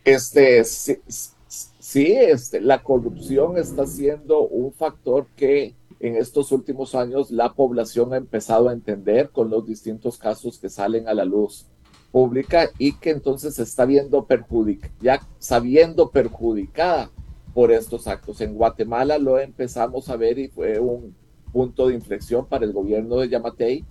Este, 0.05 0.63
sí, 0.63 0.99
sí, 1.79 2.12
este, 2.12 2.62
la 2.62 2.83
corrupción 2.83 3.57
está 3.57 3.88
siendo 3.88 4.41
un 4.41 4.71
factor 4.73 5.25
que 5.36 5.73
en 5.99 6.15
estos 6.17 6.51
últimos 6.51 6.93
años 6.93 7.31
la 7.31 7.53
población 7.53 8.13
ha 8.13 8.17
empezado 8.17 8.69
a 8.69 8.73
entender 8.73 9.31
con 9.31 9.49
los 9.49 9.65
distintos 9.65 10.19
casos 10.19 10.60
que 10.60 10.69
salen 10.69 11.07
a 11.07 11.15
la 11.15 11.25
luz 11.25 11.65
pública 12.12 12.69
y 12.77 12.93
que 12.93 13.10
entonces 13.10 13.55
se 13.55 13.63
está 13.63 13.86
viendo 13.86 14.25
perjudicada, 14.25 14.93
ya 15.01 15.27
sabiendo 15.39 16.12
perjudicada 16.12 17.10
por 17.55 17.71
estos 17.71 18.05
actos. 18.05 18.39
En 18.41 18.53
Guatemala 18.53 19.17
lo 19.17 19.39
empezamos 19.39 20.10
a 20.10 20.15
ver 20.15 20.38
y 20.38 20.47
fue 20.47 20.79
un 20.79 21.15
punto 21.51 21.88
de 21.88 21.95
inflexión 21.95 22.45
para 22.45 22.65
el 22.65 22.73
gobierno 22.73 23.17
de 23.17 23.29
Yamatei 23.29 23.86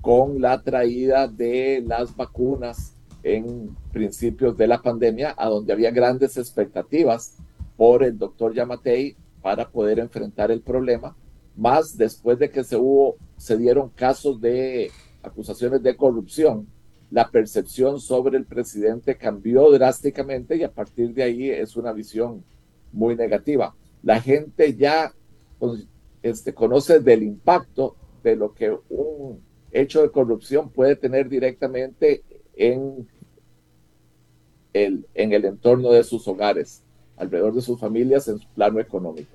con 0.00 0.40
la 0.40 0.62
traída 0.62 1.28
de 1.28 1.82
las 1.86 2.16
vacunas 2.16 2.94
en 3.22 3.76
principios 3.92 4.56
de 4.56 4.66
la 4.66 4.80
pandemia, 4.80 5.34
a 5.36 5.48
donde 5.48 5.72
había 5.72 5.90
grandes 5.90 6.36
expectativas 6.38 7.36
por 7.76 8.02
el 8.02 8.16
doctor 8.18 8.54
Yamatei 8.54 9.16
para 9.42 9.68
poder 9.68 9.98
enfrentar 9.98 10.50
el 10.50 10.62
problema, 10.62 11.16
más 11.56 11.96
después 11.96 12.38
de 12.38 12.50
que 12.50 12.64
se 12.64 12.76
hubo, 12.76 13.16
se 13.36 13.56
dieron 13.56 13.90
casos 13.90 14.40
de 14.40 14.90
acusaciones 15.22 15.82
de 15.82 15.96
corrupción, 15.96 16.66
la 17.10 17.28
percepción 17.28 18.00
sobre 18.00 18.38
el 18.38 18.44
presidente 18.44 19.16
cambió 19.16 19.70
drásticamente 19.70 20.56
y 20.56 20.62
a 20.62 20.72
partir 20.72 21.12
de 21.12 21.24
ahí 21.24 21.50
es 21.50 21.76
una 21.76 21.92
visión 21.92 22.44
muy 22.92 23.16
negativa. 23.16 23.74
La 24.02 24.20
gente 24.20 24.76
ya 24.76 25.12
pues, 25.58 25.86
este, 26.22 26.54
conoce 26.54 27.00
del 27.00 27.22
impacto 27.22 27.96
de 28.22 28.36
lo 28.36 28.54
que 28.54 28.76
un 28.88 29.40
hecho 29.72 30.02
de 30.02 30.10
corrupción 30.10 30.70
puede 30.70 30.96
tener 30.96 31.28
directamente 31.28 32.22
en 32.56 33.08
el, 34.72 35.06
en 35.14 35.32
el 35.32 35.44
entorno 35.44 35.90
de 35.90 36.04
sus 36.04 36.26
hogares, 36.28 36.82
alrededor 37.16 37.54
de 37.54 37.62
sus 37.62 37.78
familias 37.78 38.28
en 38.28 38.38
su 38.38 38.48
plano 38.48 38.80
económico. 38.80 39.30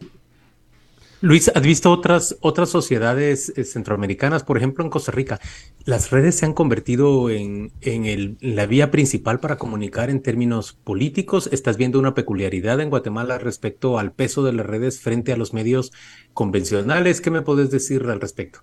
Luis, 1.21 1.49
¿has 1.55 1.63
visto 1.63 1.91
otras, 1.91 2.35
otras 2.41 2.69
sociedades 2.69 3.53
eh, 3.55 3.63
centroamericanas? 3.63 4.43
Por 4.43 4.57
ejemplo, 4.57 4.83
en 4.83 4.89
Costa 4.89 5.11
Rica, 5.11 5.39
las 5.85 6.11
redes 6.11 6.35
se 6.35 6.45
han 6.45 6.53
convertido 6.53 7.29
en, 7.29 7.71
en, 7.81 8.05
el, 8.05 8.37
la 8.41 8.65
vía 8.65 8.91
principal 8.91 9.39
para 9.39 9.57
comunicar 9.57 10.09
en 10.09 10.21
términos 10.21 10.73
políticos. 10.73 11.49
¿Estás 11.51 11.77
viendo 11.77 11.99
una 11.99 12.13
peculiaridad 12.13 12.81
en 12.81 12.89
Guatemala 12.89 13.37
respecto 13.37 13.97
al 13.97 14.11
peso 14.11 14.43
de 14.43 14.53
las 14.53 14.65
redes 14.65 14.99
frente 14.99 15.31
a 15.31 15.37
los 15.37 15.53
medios 15.53 15.93
convencionales? 16.33 17.21
¿Qué 17.21 17.31
me 17.31 17.41
puedes 17.41 17.71
decir 17.71 18.03
al 18.03 18.19
respecto? 18.19 18.59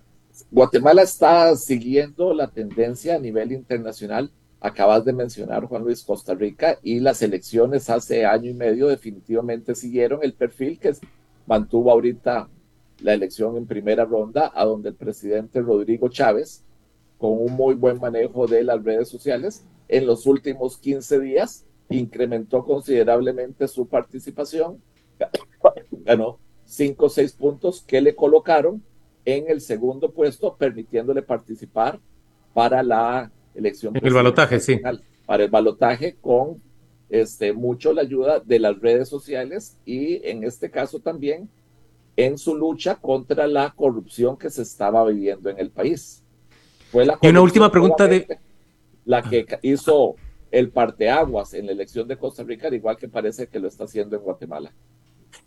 Guatemala 0.51 1.01
está 1.01 1.55
siguiendo 1.55 2.33
la 2.35 2.51
tendencia 2.51 3.15
a 3.15 3.19
nivel 3.19 3.51
internacional. 3.51 4.31
Acabas 4.61 5.03
de 5.03 5.11
mencionar, 5.11 5.65
Juan 5.65 5.83
Luis, 5.83 6.03
Costa 6.03 6.35
Rica, 6.35 6.77
y 6.83 6.99
las 6.99 7.21
elecciones 7.23 7.89
hace 7.89 8.25
año 8.25 8.51
y 8.51 8.53
medio 8.53 8.87
definitivamente 8.87 9.75
siguieron 9.75 10.19
el 10.21 10.33
perfil 10.33 10.79
que 10.79 10.93
mantuvo 11.45 11.91
ahorita 11.91 12.49
la 12.99 13.13
elección 13.13 13.57
en 13.57 13.65
primera 13.65 14.05
ronda, 14.05 14.51
a 14.53 14.65
donde 14.65 14.89
el 14.89 14.95
presidente 14.95 15.61
Rodrigo 15.61 16.09
Chávez, 16.09 16.63
con 17.17 17.31
un 17.31 17.53
muy 17.53 17.75
buen 17.75 17.99
manejo 17.99 18.47
de 18.47 18.63
las 18.63 18.83
redes 18.83 19.09
sociales, 19.09 19.65
en 19.87 20.05
los 20.07 20.25
últimos 20.25 20.77
15 20.77 21.19
días 21.19 21.65
incrementó 21.89 22.63
considerablemente 22.63 23.67
su 23.67 23.87
participación, 23.87 24.81
ganó 26.05 26.39
5 26.65 27.05
o 27.05 27.09
6 27.09 27.33
puntos 27.33 27.83
que 27.85 28.01
le 28.01 28.15
colocaron 28.15 28.83
en 29.25 29.49
el 29.49 29.61
segundo 29.61 30.11
puesto, 30.11 30.55
permitiéndole 30.55 31.21
participar 31.21 31.99
para 32.53 32.83
la 32.83 33.31
elección. 33.53 33.95
el 34.01 34.13
balotaje, 34.13 34.59
sí. 34.59 34.79
Para 35.25 35.43
el 35.43 35.49
balotaje 35.49 36.15
con 36.19 36.61
este, 37.13 37.53
mucho 37.53 37.93
la 37.93 38.01
ayuda 38.01 38.39
de 38.39 38.57
las 38.57 38.79
redes 38.79 39.07
sociales 39.07 39.77
y 39.85 40.27
en 40.27 40.43
este 40.43 40.71
caso 40.71 40.99
también 40.99 41.47
en 42.17 42.39
su 42.39 42.55
lucha 42.55 42.95
contra 42.95 43.45
la 43.45 43.69
corrupción 43.69 44.35
que 44.35 44.49
se 44.49 44.63
estaba 44.63 45.05
viviendo 45.05 45.51
en 45.51 45.59
el 45.59 45.69
país. 45.69 46.23
Fue 46.91 47.05
la 47.05 47.19
y 47.21 47.27
una 47.27 47.41
última 47.41 47.71
pregunta 47.71 48.07
de... 48.07 48.39
La 49.05 49.21
que 49.21 49.45
hizo 49.61 50.15
el 50.49 50.71
parteaguas 50.71 51.53
en 51.53 51.67
la 51.67 51.73
elección 51.73 52.07
de 52.07 52.17
Costa 52.17 52.43
Rica, 52.43 52.67
al 52.67 52.73
igual 52.73 52.97
que 52.97 53.07
parece 53.07 53.45
que 53.45 53.59
lo 53.59 53.67
está 53.67 53.83
haciendo 53.83 54.15
en 54.15 54.23
Guatemala. 54.23 54.73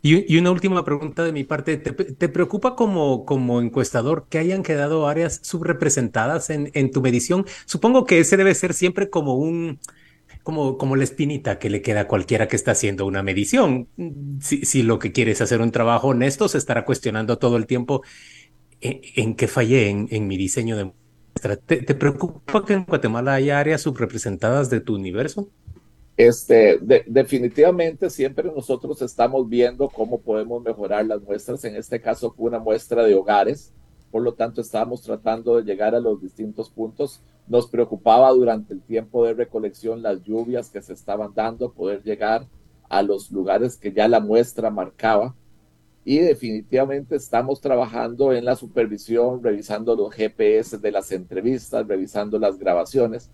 Y, 0.01 0.37
una 0.37 0.51
última 0.51 0.85
pregunta 0.85 1.25
de 1.25 1.33
mi 1.33 1.43
parte. 1.43 1.75
¿Te, 1.77 2.29
preocupa 2.29 2.75
como, 2.75 3.25
como 3.25 3.59
encuestador 3.59 4.27
que 4.29 4.37
hayan 4.37 4.63
quedado 4.63 5.07
áreas 5.07 5.41
subrepresentadas 5.43 6.49
en, 6.49 6.71
en 6.73 6.91
tu 6.91 7.01
medición? 7.01 7.45
Supongo 7.65 8.05
que 8.05 8.19
ese 8.19 8.37
debe 8.37 8.53
ser 8.53 8.73
siempre 8.73 9.09
como 9.09 9.35
un, 9.35 9.79
como, 10.47 10.77
como 10.77 10.95
la 10.95 11.03
espinita 11.03 11.59
que 11.59 11.69
le 11.69 11.81
queda 11.81 11.99
a 11.99 12.07
cualquiera 12.07 12.47
que 12.47 12.55
está 12.55 12.71
haciendo 12.71 13.05
una 13.05 13.21
medición. 13.21 13.89
Si, 14.39 14.63
si 14.63 14.81
lo 14.81 14.97
que 14.97 15.11
quiere 15.11 15.31
es 15.31 15.41
hacer 15.41 15.59
un 15.59 15.71
trabajo 15.71 16.07
honesto, 16.07 16.47
se 16.47 16.57
estará 16.57 16.85
cuestionando 16.85 17.37
todo 17.37 17.57
el 17.57 17.65
tiempo 17.65 18.01
en, 18.79 19.01
en 19.17 19.35
qué 19.35 19.49
fallé 19.49 19.89
en, 19.89 20.07
en, 20.09 20.25
mi 20.25 20.37
diseño 20.37 20.77
de 20.77 20.85
muestra. 20.85 21.57
¿Te, 21.57 21.81
¿Te, 21.81 21.93
preocupa 21.95 22.63
que 22.63 22.75
en 22.75 22.85
Guatemala 22.85 23.33
haya 23.33 23.59
áreas 23.59 23.81
subrepresentadas 23.81 24.69
de 24.69 24.79
tu 24.79 24.95
universo? 24.95 25.49
Este, 26.15 26.79
definitivamente 27.07 28.09
siempre 28.09 28.49
nosotros 28.49 29.01
estamos 29.01 29.49
viendo 29.49 29.89
cómo 29.89 30.21
podemos 30.21 30.63
mejorar 30.63 31.05
las 31.07 31.21
muestras. 31.23 31.61
En 31.65 31.75
este 31.75 31.99
caso 31.99 32.31
fue 32.31 32.47
una 32.47 32.59
muestra 32.59 33.03
de 33.03 33.15
hogares, 33.15 33.73
por 34.11 34.23
lo 34.23 34.33
tanto 34.33 34.61
estábamos 34.61 35.01
tratando 35.01 35.57
de 35.57 35.63
llegar 35.63 35.93
a 35.93 35.99
los 35.99 36.21
distintos 36.21 36.69
puntos. 36.69 37.19
Nos 37.47 37.67
preocupaba 37.67 38.29
durante 38.31 38.73
el 38.73 38.81
tiempo 38.81 39.25
de 39.25 39.33
recolección 39.33 40.01
las 40.01 40.21
lluvias 40.23 40.69
que 40.69 40.81
se 40.81 40.93
estaban 40.93 41.33
dando, 41.33 41.71
poder 41.71 42.03
llegar 42.03 42.45
a 42.89 43.01
los 43.01 43.31
lugares 43.31 43.77
que 43.77 43.91
ya 43.91 44.07
la 44.07 44.19
muestra 44.19 44.69
marcaba. 44.69 45.35
Y 46.03 46.19
definitivamente 46.19 47.15
estamos 47.15 47.59
trabajando 47.59 48.33
en 48.33 48.45
la 48.45 48.55
supervisión, 48.55 49.43
revisando 49.43 49.95
los 49.95 50.13
GPS 50.13 50.77
de 50.77 50.91
las 50.91 51.11
entrevistas, 51.11 51.85
revisando 51.85 52.39
las 52.39 52.57
grabaciones, 52.57 53.29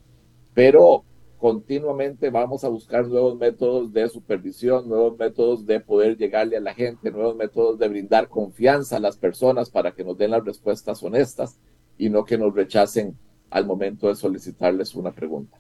pero 0.54 1.04
continuamente 1.38 2.30
vamos 2.30 2.64
a 2.64 2.70
buscar 2.70 3.06
nuevos 3.08 3.38
métodos 3.38 3.92
de 3.92 4.08
supervisión, 4.08 4.88
nuevos 4.88 5.18
métodos 5.18 5.66
de 5.66 5.80
poder 5.82 6.18
llegarle 6.18 6.58
a 6.58 6.62
la 6.62 6.74
gente, 6.74 7.12
nuevos 7.12 7.36
métodos 7.36 7.78
de 7.78 7.90
brindar 7.90 8.30
confianza 8.30 8.96
a 8.96 9.00
las 9.02 9.18
personas 9.18 9.70
para 9.70 9.92
que 9.92 10.04
nos 10.04 10.18
den 10.18 10.32
las 10.32 10.46
respuestas 10.46 11.04
honestas 11.04 11.60
y 11.98 12.10
no 12.10 12.24
que 12.24 12.38
nos 12.38 12.56
rechacen 12.56 13.18
al 13.54 13.66
momento 13.66 14.08
de 14.08 14.16
solicitarles 14.16 14.96
una 14.96 15.12
pregunta. 15.12 15.58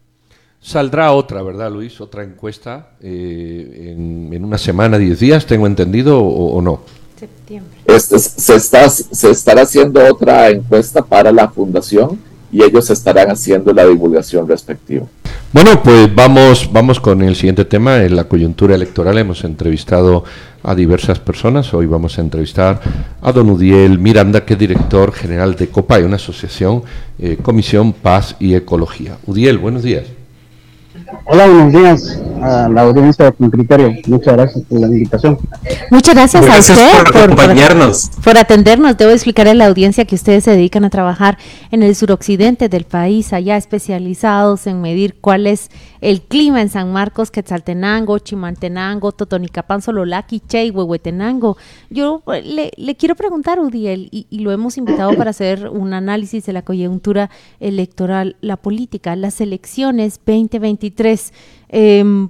Saldrá 0.59 1.11
otra, 1.11 1.43
¿verdad, 1.43 1.71
Luis? 1.71 2.01
Otra 2.01 2.23
encuesta 2.23 2.95
eh, 3.01 3.93
en, 3.95 4.43
una 4.43 4.57
semana, 4.57 4.97
diez 4.97 5.19
días, 5.19 5.45
tengo 5.45 5.67
entendido, 5.67 6.19
o, 6.19 6.61
no. 6.61 6.81
Septiembre. 7.19 7.77
Este, 7.85 8.17
se, 8.17 8.55
está, 8.55 8.89
se 8.89 9.29
estará 9.29 9.61
haciendo 9.61 10.03
otra 10.05 10.49
encuesta 10.49 11.03
para 11.03 11.31
la 11.31 11.49
fundación 11.49 12.19
y 12.53 12.63
ellos 12.63 12.89
estarán 12.91 13.31
haciendo 13.31 13.73
la 13.73 13.85
divulgación 13.85 14.47
respectiva. 14.47 15.05
Bueno, 15.51 15.81
pues 15.83 16.13
vamos, 16.13 16.69
vamos 16.71 16.99
con 16.99 17.21
el 17.23 17.35
siguiente 17.35 17.65
tema. 17.65 18.03
En 18.03 18.15
la 18.15 18.25
coyuntura 18.25 18.75
electoral 18.75 19.17
hemos 19.17 19.43
entrevistado 19.43 20.23
a 20.61 20.75
diversas 20.75 21.19
personas. 21.19 21.73
Hoy 21.73 21.87
vamos 21.87 22.17
a 22.17 22.21
entrevistar 22.21 22.79
a 23.21 23.31
don 23.31 23.49
Udiel 23.49 23.99
Miranda, 23.99 24.45
que 24.45 24.53
es 24.53 24.59
director 24.59 25.11
general 25.11 25.55
de 25.55 25.67
COPAI, 25.67 26.03
una 26.03 26.15
asociación, 26.15 26.83
eh, 27.19 27.37
Comisión 27.41 27.91
Paz 27.91 28.35
y 28.39 28.53
Ecología. 28.53 29.17
Udiel, 29.25 29.57
buenos 29.57 29.83
días. 29.83 30.05
Hola, 31.25 31.47
buenos 31.47 31.73
días 31.73 32.21
a 32.41 32.67
la 32.69 32.81
audiencia 32.81 33.31
con 33.31 33.49
criterio. 33.49 33.93
Muchas 34.07 34.33
gracias 34.33 34.65
por 34.65 34.79
la 34.79 34.87
invitación. 34.87 35.37
Muchas 35.89 36.15
gracias, 36.15 36.45
a 36.45 36.59
usted 36.59 37.03
por, 37.11 37.23
acompañarnos. 37.23 38.11
Por, 38.23 38.37
atendernos. 38.37 38.97
Debo 38.97 39.11
explicar 39.11 39.47
a 39.47 39.53
la 39.53 39.67
audiencia 39.67 40.05
que 40.05 40.15
ustedes 40.15 40.43
se 40.43 40.51
dedican 40.51 40.83
a 40.85 40.89
trabajar 40.89 41.37
en 41.71 41.83
el 41.83 41.95
suroccidente 41.95 42.67
del 42.69 42.83
país, 42.85 43.31
allá 43.31 43.57
especializados 43.57 44.67
en 44.67 44.81
medir 44.81 45.15
cuál 45.21 45.47
es 45.47 45.69
el 46.03 46.21
clima 46.21 46.61
en 46.61 46.67
San 46.67 46.91
Marcos, 46.91 47.31
Quetzaltenango, 47.31 48.19
Chimantenango, 48.19 49.13
Totonicapán, 49.13 49.81
Sololaki, 49.81 50.41
Che 50.41 50.69
Huehuetenango. 50.69 51.55
Yo 51.89 52.21
eh, 52.33 52.71
le, 52.75 52.95
quiero 52.95 53.15
preguntar, 53.15 53.61
Udiel, 53.61 54.09
y, 54.11 54.27
y 54.29 54.39
lo 54.39 54.51
hemos 54.51 54.77
invitado 54.77 55.15
para 55.15 55.29
hacer 55.29 55.69
un 55.69 55.93
análisis 55.93 56.45
de 56.45 56.51
la 56.51 56.61
coyuntura 56.61 57.29
electoral, 57.61 58.35
la 58.41 58.57
política, 58.57 59.15
las 59.15 59.39
elecciones 59.39 60.19
2023. 60.25 61.33
Em, 61.69 62.29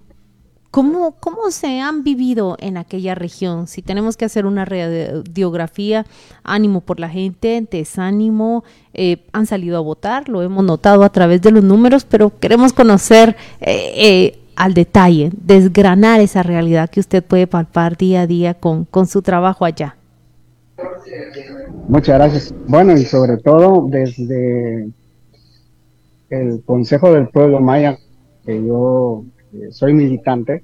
¿Cómo, 0.74 1.12
¿Cómo 1.20 1.52
se 1.52 1.82
han 1.82 2.04
vivido 2.04 2.58
en 2.60 2.78
aquella 2.78 3.14
región? 3.14 3.68
Si 3.68 3.84
tenemos 3.84 4.18
que 4.18 4.26
hacer 4.26 4.48
una 4.48 4.66
radiografía, 4.66 6.08
ánimo 6.44 6.82
por 6.82 7.00
la 7.00 7.10
gente, 7.10 7.64
desánimo, 7.70 8.64
eh, 8.96 9.24
han 9.34 9.46
salido 9.46 9.78
a 9.78 9.82
votar, 9.82 10.30
lo 10.30 10.42
hemos 10.42 10.64
notado 10.64 11.04
a 11.04 11.10
través 11.10 11.44
de 11.44 11.52
los 11.52 11.64
números, 11.64 12.06
pero 12.06 12.40
queremos 12.40 12.74
conocer 12.74 13.36
eh, 13.62 13.92
eh, 13.98 14.40
al 14.56 14.74
detalle, 14.74 15.30
desgranar 15.46 16.22
esa 16.22 16.42
realidad 16.42 16.90
que 16.90 17.02
usted 17.02 17.24
puede 17.24 17.46
palpar 17.46 17.96
día 17.96 18.22
a 18.22 18.28
día 18.28 18.56
con, 18.56 18.86
con 18.86 19.06
su 19.06 19.22
trabajo 19.22 19.66
allá. 19.66 19.96
Muchas 21.88 22.18
gracias. 22.18 22.56
Bueno, 22.66 22.94
y 22.94 23.06
sobre 23.06 23.38
todo 23.38 23.86
desde 23.92 24.90
el 26.32 26.64
Consejo 26.66 27.14
del 27.14 27.28
Pueblo 27.28 27.60
Maya, 27.60 28.00
que 28.44 28.56
yo 28.66 29.24
eh, 29.54 29.72
soy 29.72 29.94
militante, 29.94 30.64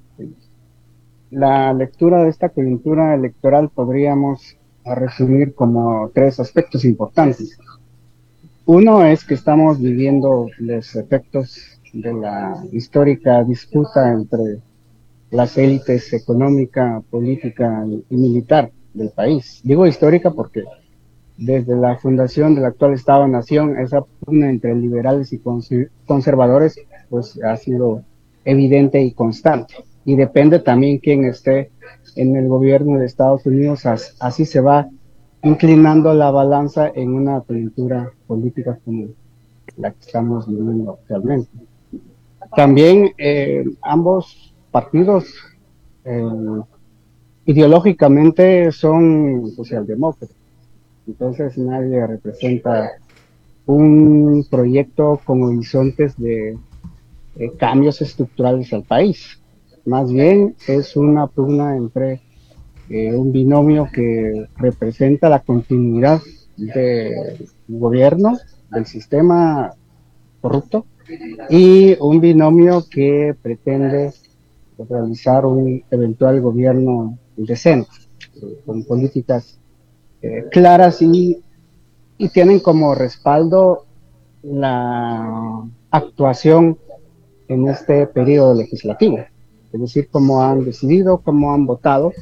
la 1.31 1.73
lectura 1.73 2.23
de 2.23 2.29
esta 2.29 2.49
coyuntura 2.49 3.13
electoral 3.13 3.69
podríamos 3.69 4.57
resumir 4.83 5.53
como 5.53 6.09
tres 6.13 6.39
aspectos 6.39 6.85
importantes. 6.85 7.57
Uno 8.65 9.05
es 9.05 9.23
que 9.23 9.35
estamos 9.35 9.79
viviendo 9.79 10.47
los 10.57 10.95
efectos 10.95 11.79
de 11.93 12.13
la 12.13 12.63
histórica 12.71 13.43
disputa 13.43 14.11
entre 14.11 14.59
las 15.31 15.57
élites 15.57 16.13
económica, 16.13 17.01
política 17.09 17.85
y 18.09 18.15
militar 18.15 18.71
del 18.93 19.09
país. 19.09 19.61
Digo 19.63 19.85
histórica 19.85 20.31
porque 20.31 20.63
desde 21.37 21.75
la 21.75 21.97
fundación 21.97 22.55
del 22.55 22.65
actual 22.65 22.93
Estado-Nación, 22.93 23.79
esa 23.79 24.01
pugna 24.01 24.49
entre 24.49 24.75
liberales 24.75 25.31
y 25.31 25.41
conservadores, 26.05 26.79
pues 27.09 27.39
ha 27.43 27.55
sido 27.55 28.03
evidente 28.45 29.01
y 29.01 29.11
constante. 29.11 29.75
Y 30.05 30.15
depende 30.15 30.59
también 30.59 30.99
quién 30.99 31.25
esté 31.25 31.71
en 32.15 32.35
el 32.35 32.47
gobierno 32.47 32.99
de 32.99 33.05
Estados 33.05 33.45
Unidos, 33.45 33.85
así 33.85 34.45
se 34.45 34.61
va 34.61 34.89
inclinando 35.43 36.13
la 36.13 36.31
balanza 36.31 36.91
en 36.93 37.13
una 37.13 37.41
coyuntura 37.41 38.11
política 38.27 38.77
como 38.83 39.07
la 39.77 39.91
que 39.91 39.99
estamos 40.01 40.47
viviendo 40.47 40.93
actualmente. 40.93 41.49
También 42.55 43.11
eh, 43.17 43.63
ambos 43.81 44.53
partidos 44.71 45.33
eh, 46.03 46.23
ideológicamente 47.45 48.71
son 48.71 49.51
socialdemócratas, 49.55 50.35
entonces 51.07 51.57
nadie 51.57 52.05
representa 52.05 52.91
un 53.65 54.45
proyecto 54.49 55.19
con 55.23 55.43
horizontes 55.43 56.17
de 56.17 56.57
eh, 57.37 57.51
cambios 57.57 58.01
estructurales 58.01 58.71
al 58.73 58.83
país. 58.83 59.41
Más 59.85 60.11
bien 60.11 60.55
es 60.67 60.95
una 60.95 61.27
pugna 61.27 61.75
entre 61.75 62.21
eh, 62.89 63.13
un 63.13 63.31
binomio 63.31 63.87
que 63.93 64.47
representa 64.57 65.29
la 65.29 65.39
continuidad 65.39 66.21
del 66.57 67.49
gobierno, 67.67 68.37
del 68.71 68.85
sistema 68.85 69.73
corrupto, 70.41 70.85
y 71.49 71.95
un 71.99 72.19
binomio 72.19 72.85
que 72.89 73.35
pretende 73.41 74.11
realizar 74.89 75.45
un 75.45 75.83
eventual 75.89 76.41
gobierno 76.41 77.17
decente, 77.35 77.89
con 78.65 78.83
políticas 78.83 79.59
eh, 80.21 80.45
claras 80.51 81.01
y, 81.01 81.41
y 82.17 82.29
tienen 82.29 82.59
como 82.59 82.95
respaldo 82.95 83.85
la 84.43 85.63
actuación 85.91 86.77
en 87.49 87.67
este 87.67 88.07
periodo 88.07 88.53
legislativo, 88.53 89.17
es 89.73 89.81
decir, 89.81 90.07
cómo 90.09 90.41
han 90.41 90.63
decidido, 90.63 91.17
cómo 91.17 91.53
han 91.53 91.65
votado, 91.65 92.13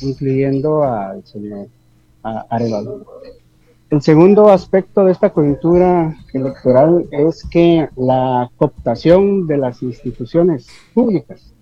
incluyendo 0.00 0.84
al 0.84 1.24
señor 1.26 1.66
Arevalo. 2.22 3.04
El 3.90 4.02
segundo 4.02 4.48
aspecto 4.48 5.04
de 5.04 5.12
esta 5.12 5.30
coyuntura 5.30 6.16
electoral 6.32 7.06
es 7.10 7.44
que 7.44 7.88
la 7.96 8.50
cooptación 8.56 9.46
de 9.46 9.58
las 9.58 9.82
instituciones 9.82 10.66
públicas 10.92 11.52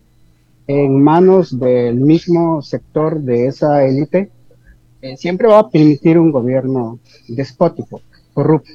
en 0.67 1.03
manos 1.03 1.59
del 1.59 1.97
mismo 1.97 2.63
sector 2.63 3.21
de 3.21 3.47
esa 3.47 3.85
élite 3.85 4.31
eh, 5.01 5.17
siempre 5.17 5.49
va 5.49 5.59
a 5.59 5.69
permitir 5.69 6.19
un 6.19 6.31
gobierno 6.31 7.01
despótico, 7.29 8.01
corrupto, 8.33 8.71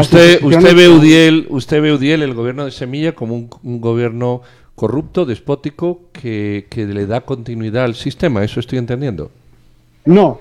Usted, 0.00 0.42
usted, 0.42 0.74
ve 0.74 0.88
Udiel, 0.88 1.46
usted 1.50 1.82
ve 1.82 1.92
Udiel, 1.92 2.22
el 2.22 2.34
gobierno 2.34 2.64
de 2.64 2.70
Semilla, 2.70 3.14
como 3.14 3.34
un, 3.34 3.80
gobierno 3.80 4.40
corrupto, 4.74 5.26
despótico, 5.26 6.00
que, 6.12 6.66
le 6.74 7.06
da 7.06 7.20
continuidad 7.20 7.84
al 7.84 7.94
sistema. 7.94 8.42
¿Eso 8.42 8.60
estoy 8.60 8.78
entendiendo? 8.78 9.30
No, 10.06 10.40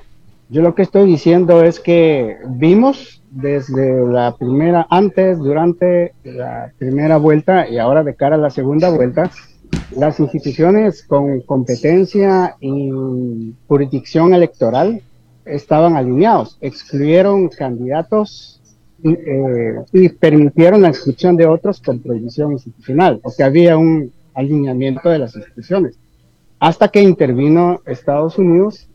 yo 0.49 0.61
lo 0.61 0.73
que 0.73 0.83
estoy 0.83 1.05
diciendo 1.05 1.63
es 1.63 1.79
que 1.79 2.37
vimos 2.47 3.21
desde 3.29 4.07
la 4.07 4.35
primera, 4.37 4.87
antes, 4.89 5.37
durante 5.37 6.13
la 6.23 6.71
primera 6.77 7.17
vuelta 7.17 7.67
y 7.67 7.77
ahora 7.77 8.03
de 8.03 8.15
cara 8.15 8.35
a 8.35 8.39
la 8.39 8.49
segunda 8.49 8.89
vuelta, 8.89 9.31
las 9.95 10.19
instituciones 10.19 11.03
con 11.03 11.41
competencia 11.41 12.55
y 12.61 12.89
jurisdicción 13.67 14.33
electoral 14.33 15.01
estaban 15.43 15.97
alineados, 15.97 16.57
excluyeron 16.61 17.49
candidatos 17.49 18.60
eh, 19.03 19.75
y 19.93 20.09
permitieron 20.09 20.81
la 20.81 20.89
inscripción 20.89 21.35
de 21.35 21.45
otros 21.45 21.81
con 21.81 21.99
prohibición 21.99 22.51
institucional, 22.53 23.21
sea, 23.29 23.47
había 23.47 23.77
un 23.77 24.11
alineamiento 24.33 25.09
de 25.09 25.19
las 25.19 25.35
instituciones. 25.35 25.97
Hasta 26.59 26.89
que 26.89 27.01
intervino 27.01 27.81
Estados 27.85 28.37
Unidos, 28.37 28.87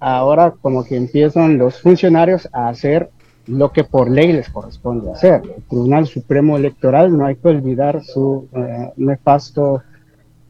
ahora 0.00 0.54
como 0.60 0.84
que 0.84 0.96
empiezan 0.96 1.58
los 1.58 1.80
funcionarios 1.80 2.48
a 2.52 2.68
hacer 2.68 3.10
lo 3.46 3.72
que 3.72 3.82
por 3.82 4.10
ley 4.10 4.32
les 4.32 4.50
corresponde 4.50 5.10
hacer. 5.10 5.42
El 5.56 5.62
Tribunal 5.64 6.06
Supremo 6.06 6.56
Electoral, 6.56 7.16
no 7.16 7.26
hay 7.26 7.36
que 7.36 7.48
olvidar 7.48 8.04
su 8.04 8.46
eh, 8.52 8.92
nefasto 8.96 9.82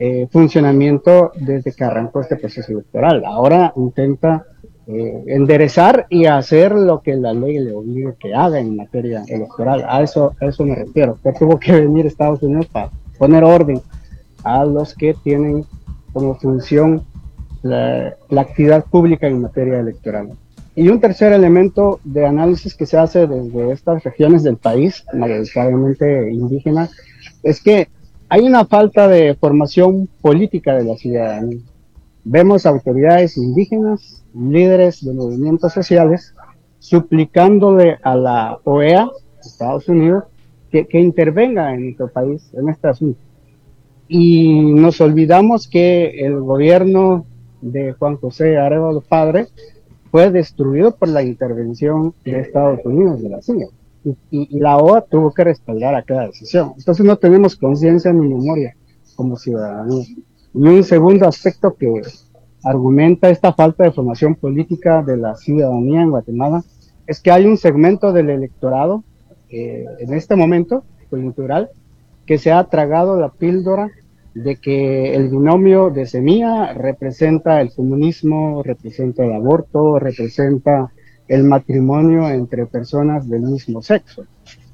eh, 0.01 0.29
funcionamiento 0.31 1.33
desde 1.41 1.73
que 1.73 1.85
arrancó 1.85 2.21
este 2.21 2.37
proceso 2.37 2.73
electoral. 2.73 3.25
Ahora 3.25 3.73
intenta 3.77 4.45
eh, 4.91 5.23
enderezar 5.27 6.07
y 6.09 6.25
hacer 6.25 6.73
lo 6.73 7.03
que 7.03 7.15
la 7.15 7.35
ley 7.35 7.59
le 7.59 7.75
obliga 7.75 8.15
que 8.19 8.35
haga 8.35 8.59
en 8.59 8.75
materia 8.75 9.23
electoral. 9.29 9.85
A 9.87 10.03
eso, 10.03 10.35
eso 10.41 10.65
me 10.65 10.77
refiero. 10.77 11.19
Que 11.23 11.33
tuvo 11.33 11.61
que 11.61 11.73
venir 11.73 12.07
Estados 12.07 12.43
Unidos 12.43 12.67
para 12.69 12.91
poner 13.19 13.45
orden 13.45 13.83
a 14.45 14.65
los 14.65 14.95
que 14.95 15.13
tienen 15.13 15.67
como 16.15 16.37
función 16.37 17.03
la, 17.61 18.17
la 18.31 18.41
actividad 18.41 18.87
pública 18.87 19.27
en 19.27 19.43
materia 19.43 19.79
electoral. 19.79 20.31
Y 20.75 20.89
un 20.89 21.01
tercer 21.01 21.35
elemento 21.35 22.01
de 22.05 22.25
análisis 22.25 22.75
que 22.75 22.87
se 22.87 22.97
hace 22.97 23.27
desde 23.27 23.73
estas 23.73 24.03
regiones 24.05 24.43
del 24.43 24.57
país, 24.57 25.05
mayoritariamente 25.13 26.33
indígenas, 26.33 26.93
es 27.43 27.61
que 27.61 27.89
hay 28.31 28.41
una 28.41 28.65
falta 28.65 29.07
de 29.07 29.35
formación 29.35 30.09
política 30.23 30.75
de 30.75 30.85
la 30.85 30.97
ciudadanía. 30.97 31.59
Vemos 32.25 32.65
autoridades 32.65 33.37
indígenas, 33.37 34.18
líderes 34.35 35.05
de 35.05 35.13
movimientos 35.13 35.73
sociales, 35.73 36.35
suplicándole 36.79 37.99
a 38.03 38.17
la 38.17 38.59
OEA, 38.65 39.11
Estados 39.41 39.89
Unidos, 39.89 40.25
que, 40.71 40.87
que 40.87 41.01
intervenga 41.01 41.73
en 41.75 41.85
nuestro 41.85 42.09
país 42.09 42.51
en 42.55 42.69
este 42.69 42.89
asunto. 42.89 43.21
Y 44.07 44.73
nos 44.73 45.01
olvidamos 45.01 45.69
que 45.69 46.25
el 46.25 46.41
gobierno 46.41 47.27
de 47.61 47.93
Juan 47.93 48.17
José 48.17 48.57
Arevalo 48.57 49.01
Padre 49.01 49.49
fue 50.11 50.31
destruido 50.31 50.97
por 50.97 51.09
la 51.09 51.23
intervención 51.23 52.15
de 52.25 52.41
Estados 52.41 52.81
Unidos, 52.85 53.23
de 53.23 53.29
la 53.29 53.43
CIA. 53.43 53.67
Y, 54.05 54.17
y, 54.31 54.59
la 54.59 54.79
OEA 54.79 55.03
tuvo 55.03 55.33
que 55.35 55.45
respaldar 55.45 55.95
aquella 55.95 56.29
decisión. 56.29 56.73
Entonces 56.79 57.05
no 57.05 57.17
tenemos 57.17 57.57
conciencia 57.57 58.13
ni 58.13 58.27
memoria 58.27 58.75
como 59.17 59.37
ciudadanos. 59.37 60.09
Y 60.55 60.61
un 60.61 60.85
segundo 60.85 61.27
aspecto 61.27 61.75
que 61.75 62.01
argumenta 62.65 63.31
esta 63.31 63.53
falta 63.53 63.85
de 63.85 63.93
formación 63.93 64.35
política 64.35 65.03
de 65.03 65.17
la 65.17 65.35
ciudadanía 65.37 66.03
en 66.03 66.11
Guatemala 66.11 66.63
es 67.07 67.21
que 67.21 67.31
hay 67.31 67.47
un 67.47 67.57
segmento 67.57 68.13
del 68.13 68.31
electorado 68.31 69.05
eh, 69.51 69.87
en 69.99 70.13
este 70.13 70.37
momento 70.37 70.85
coyuntural 71.09 71.71
que 72.27 72.39
se 72.39 72.53
ha 72.53 72.63
tragado 72.65 73.19
la 73.19 73.31
píldora 73.31 73.91
de 74.35 74.57
que 74.57 75.15
el 75.15 75.29
binomio 75.29 75.91
de 75.91 76.07
semilla 76.07 76.75
representa 76.75 77.61
el 77.61 77.73
comunismo, 77.73 78.63
representa 78.63 79.25
el 79.25 79.33
aborto, 79.33 79.99
representa 79.99 80.93
el 81.27 81.45
matrimonio 81.45 82.29
entre 82.29 82.67
personas 82.67 83.29
del 83.29 83.43
mismo 83.43 83.83
sexo. 83.83 84.25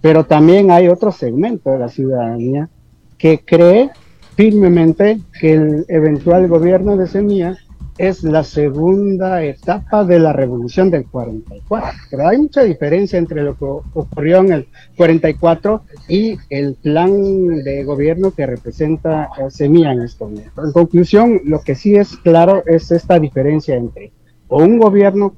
Pero 0.00 0.24
también 0.24 0.70
hay 0.70 0.88
otro 0.88 1.12
segmento 1.12 1.70
de 1.70 1.78
la 1.78 1.88
ciudadanía 1.88 2.68
que 3.16 3.40
cree 3.44 3.90
firmemente 4.36 5.20
que 5.40 5.52
el 5.54 5.84
eventual 5.88 6.48
gobierno 6.48 6.96
de 6.96 7.06
semilla 7.06 7.56
es 7.96 8.24
la 8.24 8.42
segunda 8.42 9.42
etapa 9.44 10.04
de 10.04 10.18
la 10.18 10.32
revolución 10.32 10.90
del 10.90 11.06
44. 11.06 11.90
Pero 12.10 12.28
hay 12.28 12.38
mucha 12.38 12.62
diferencia 12.62 13.18
entre 13.18 13.42
lo 13.42 13.56
que 13.56 13.64
ocurrió 13.64 14.38
en 14.38 14.52
el 14.52 14.68
44 14.96 15.82
y 16.08 16.36
el 16.50 16.74
plan 16.74 17.62
de 17.62 17.84
gobierno 17.84 18.32
que 18.32 18.46
representa 18.46 19.30
Semilla 19.48 19.92
en 19.92 20.02
este 20.02 20.24
momento. 20.24 20.64
En 20.64 20.72
conclusión, 20.72 21.40
lo 21.44 21.60
que 21.60 21.74
sí 21.74 21.94
es 21.94 22.16
claro 22.16 22.62
es 22.66 22.90
esta 22.90 23.18
diferencia 23.18 23.76
entre 23.76 24.12
o 24.48 24.62
un 24.62 24.78
gobierno 24.78 25.34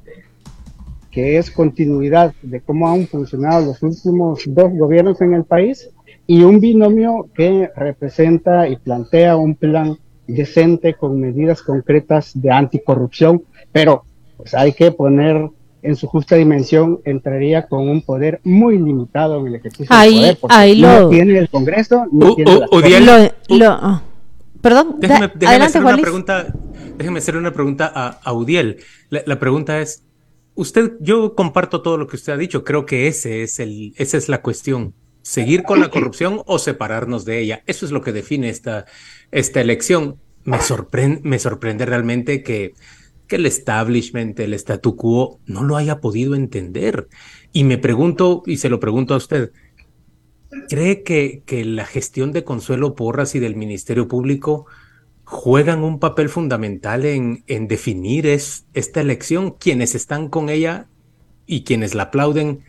que 1.11 1.39
es 1.39 1.51
continuidad 1.51 2.35
de 2.43 2.61
cómo 2.61 2.91
han 2.91 3.07
funcionado 3.07 3.67
los 3.67 3.83
últimos 3.83 4.43
dos 4.47 4.71
gobiernos 4.73 5.21
en 5.23 5.33
el 5.33 5.45
país 5.45 5.91
y 6.27 6.43
un 6.43 6.61
binomio 6.61 7.29
que 7.35 7.71
representa 7.75 8.69
y 8.69 8.77
plantea 8.77 9.37
un 9.37 9.55
plan 9.55 9.97
decente 10.27 10.95
con 10.95 11.21
medidas 11.21 11.63
concretas 11.63 12.33
de 12.35 12.51
anticorrupción, 12.51 13.43
pero 13.73 14.05
pues 14.37 14.55
hay 14.55 14.73
que 14.73 14.93
poner 14.93 15.49
en 15.83 15.95
su 15.97 16.09
justa 16.09 16.35
dimensión, 16.35 17.01
entraría 17.05 17.69
con 17.69 17.89
un 17.89 18.03
poder 18.03 18.41
muy 18.43 18.77
limitado 18.79 19.41
en 19.41 19.47
el 19.49 19.55
ejercicio 19.57 19.87
ahí, 19.95 20.21
del 20.23 20.37
poder, 20.37 20.57
ahí 20.57 20.81
no 20.81 21.01
lo... 21.01 21.09
tiene 21.11 21.39
el 21.39 21.49
Congreso, 21.49 22.07
no 22.11 22.35
tiene 22.35 22.57
U- 22.57 22.61
las 22.61 22.73
Udiel, 22.73 23.07
Lo- 23.07 23.57
lo- 23.57 23.71
ah. 23.71 24.03
perdón, 24.61 24.97
Déjeme, 24.99 25.21
da- 25.29 25.33
déjeme 25.35 25.47
adelante, 25.47 25.79
hacer 25.79 25.83
una 25.83 26.03
pregunta. 26.03 26.47
Déjeme 26.99 27.19
hacer 27.19 27.37
una 27.37 27.53
pregunta 27.53 27.93
a, 27.95 28.09
a 28.25 28.33
Udiel. 28.33 28.79
La, 29.11 29.23
la 29.27 29.39
pregunta 29.39 29.81
es: 29.81 30.03
Usted, 30.55 30.93
yo 31.01 31.35
comparto 31.35 31.83
todo 31.83 31.99
lo 31.99 32.07
que 32.07 32.17
usted 32.17 32.33
ha 32.33 32.37
dicho. 32.39 32.65
Creo 32.65 32.87
que 32.87 33.07
ese 33.07 33.43
es 33.43 33.61
el, 33.61 33.93
esa 33.97 34.17
es 34.17 34.29
la 34.31 34.41
cuestión. 34.43 34.95
Seguir 35.21 35.63
con 35.65 35.81
la 35.81 35.91
corrupción 35.91 36.41
o 36.47 36.59
separarnos 36.59 37.25
de 37.25 37.41
ella. 37.41 37.63
Eso 37.67 37.85
es 37.85 37.93
lo 37.93 38.01
que 38.01 38.13
define 38.13 38.49
esta, 38.49 38.87
esta 39.31 39.61
elección. 39.61 40.17
Me 40.45 40.61
sorprende, 40.61 41.21
me 41.25 41.39
sorprende 41.39 41.87
realmente 41.87 42.43
que, 42.43 42.75
el 43.29 43.47
establishment, 43.47 44.39
el 44.39 44.55
statu 44.55 44.95
quo, 44.95 45.41
no 45.47 45.65
lo 45.65 45.77
haya 45.77 46.01
podido 46.01 46.35
entender. 46.37 47.09
Y 47.53 47.65
me 47.65 47.79
pregunto, 47.79 48.43
y 48.47 48.59
se 48.59 48.69
lo 48.69 48.79
pregunto 48.79 49.15
a 49.15 49.17
usted, 49.17 49.51
¿cree 50.69 51.03
que, 51.03 51.43
que 51.45 51.65
la 51.65 51.85
gestión 51.85 52.33
de 52.33 52.45
Consuelo 52.45 52.95
Porras 52.95 53.35
y 53.35 53.41
del 53.41 53.57
Ministerio 53.57 54.07
Público 54.07 54.67
juegan 55.25 55.83
un 55.83 55.99
papel 55.99 56.29
fundamental 56.29 57.05
en, 57.05 57.43
en 57.49 57.67
definir 57.67 58.27
es, 58.27 58.67
esta 58.75 59.01
elección? 59.01 59.51
Quienes 59.59 59.97
están 59.97 60.29
con 60.29 60.49
ella 60.49 60.87
y 61.47 61.65
quienes 61.65 61.95
la 61.97 62.05
aplauden 62.05 62.63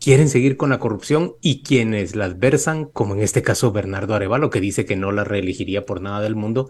quieren 0.00 0.28
seguir 0.28 0.56
con 0.56 0.70
la 0.70 0.78
corrupción 0.80 1.34
y 1.42 1.62
quienes 1.62 2.16
la 2.16 2.26
adversan, 2.26 2.86
como 2.86 3.14
en 3.14 3.20
este 3.22 3.42
caso 3.42 3.72
Bernardo 3.72 4.14
Arevalo, 4.14 4.50
que 4.50 4.60
dice 4.60 4.84
que 4.86 4.96
no 4.96 5.12
la 5.12 5.24
reelegiría 5.24 5.86
por 5.86 6.00
nada 6.00 6.20
del 6.20 6.36
mundo, 6.36 6.68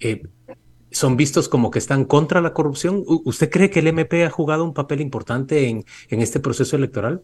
eh, 0.00 0.22
son 0.90 1.16
vistos 1.16 1.48
como 1.48 1.70
que 1.70 1.78
están 1.80 2.04
contra 2.04 2.40
la 2.40 2.52
corrupción. 2.54 2.96
¿U- 3.06 3.22
¿Usted 3.24 3.50
cree 3.50 3.70
que 3.70 3.80
el 3.80 3.88
MP 3.88 4.24
ha 4.24 4.30
jugado 4.30 4.64
un 4.64 4.74
papel 4.74 5.00
importante 5.00 5.68
en, 5.68 5.84
en 6.10 6.22
este 6.22 6.40
proceso 6.40 6.76
electoral? 6.76 7.22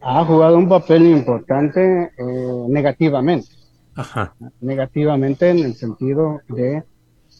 Ha 0.00 0.24
jugado 0.24 0.58
un 0.58 0.68
papel 0.68 1.06
importante 1.06 2.12
eh, 2.18 2.66
negativamente. 2.68 3.48
Ajá. 3.94 4.34
negativamente 4.60 5.50
en 5.50 5.58
el 5.58 5.74
sentido 5.74 6.40
de, 6.48 6.82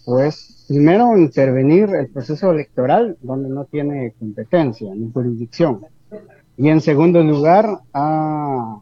pues, 0.04 0.64
primero 0.68 1.16
intervenir 1.16 1.88
el 1.94 2.10
proceso 2.10 2.52
electoral 2.52 3.16
donde 3.22 3.48
no 3.48 3.64
tiene 3.66 4.14
competencia 4.18 4.94
ni 4.94 5.10
jurisdicción. 5.10 5.80
Y 6.56 6.68
en 6.68 6.80
segundo 6.80 7.22
lugar, 7.22 7.80
ha 7.92 8.78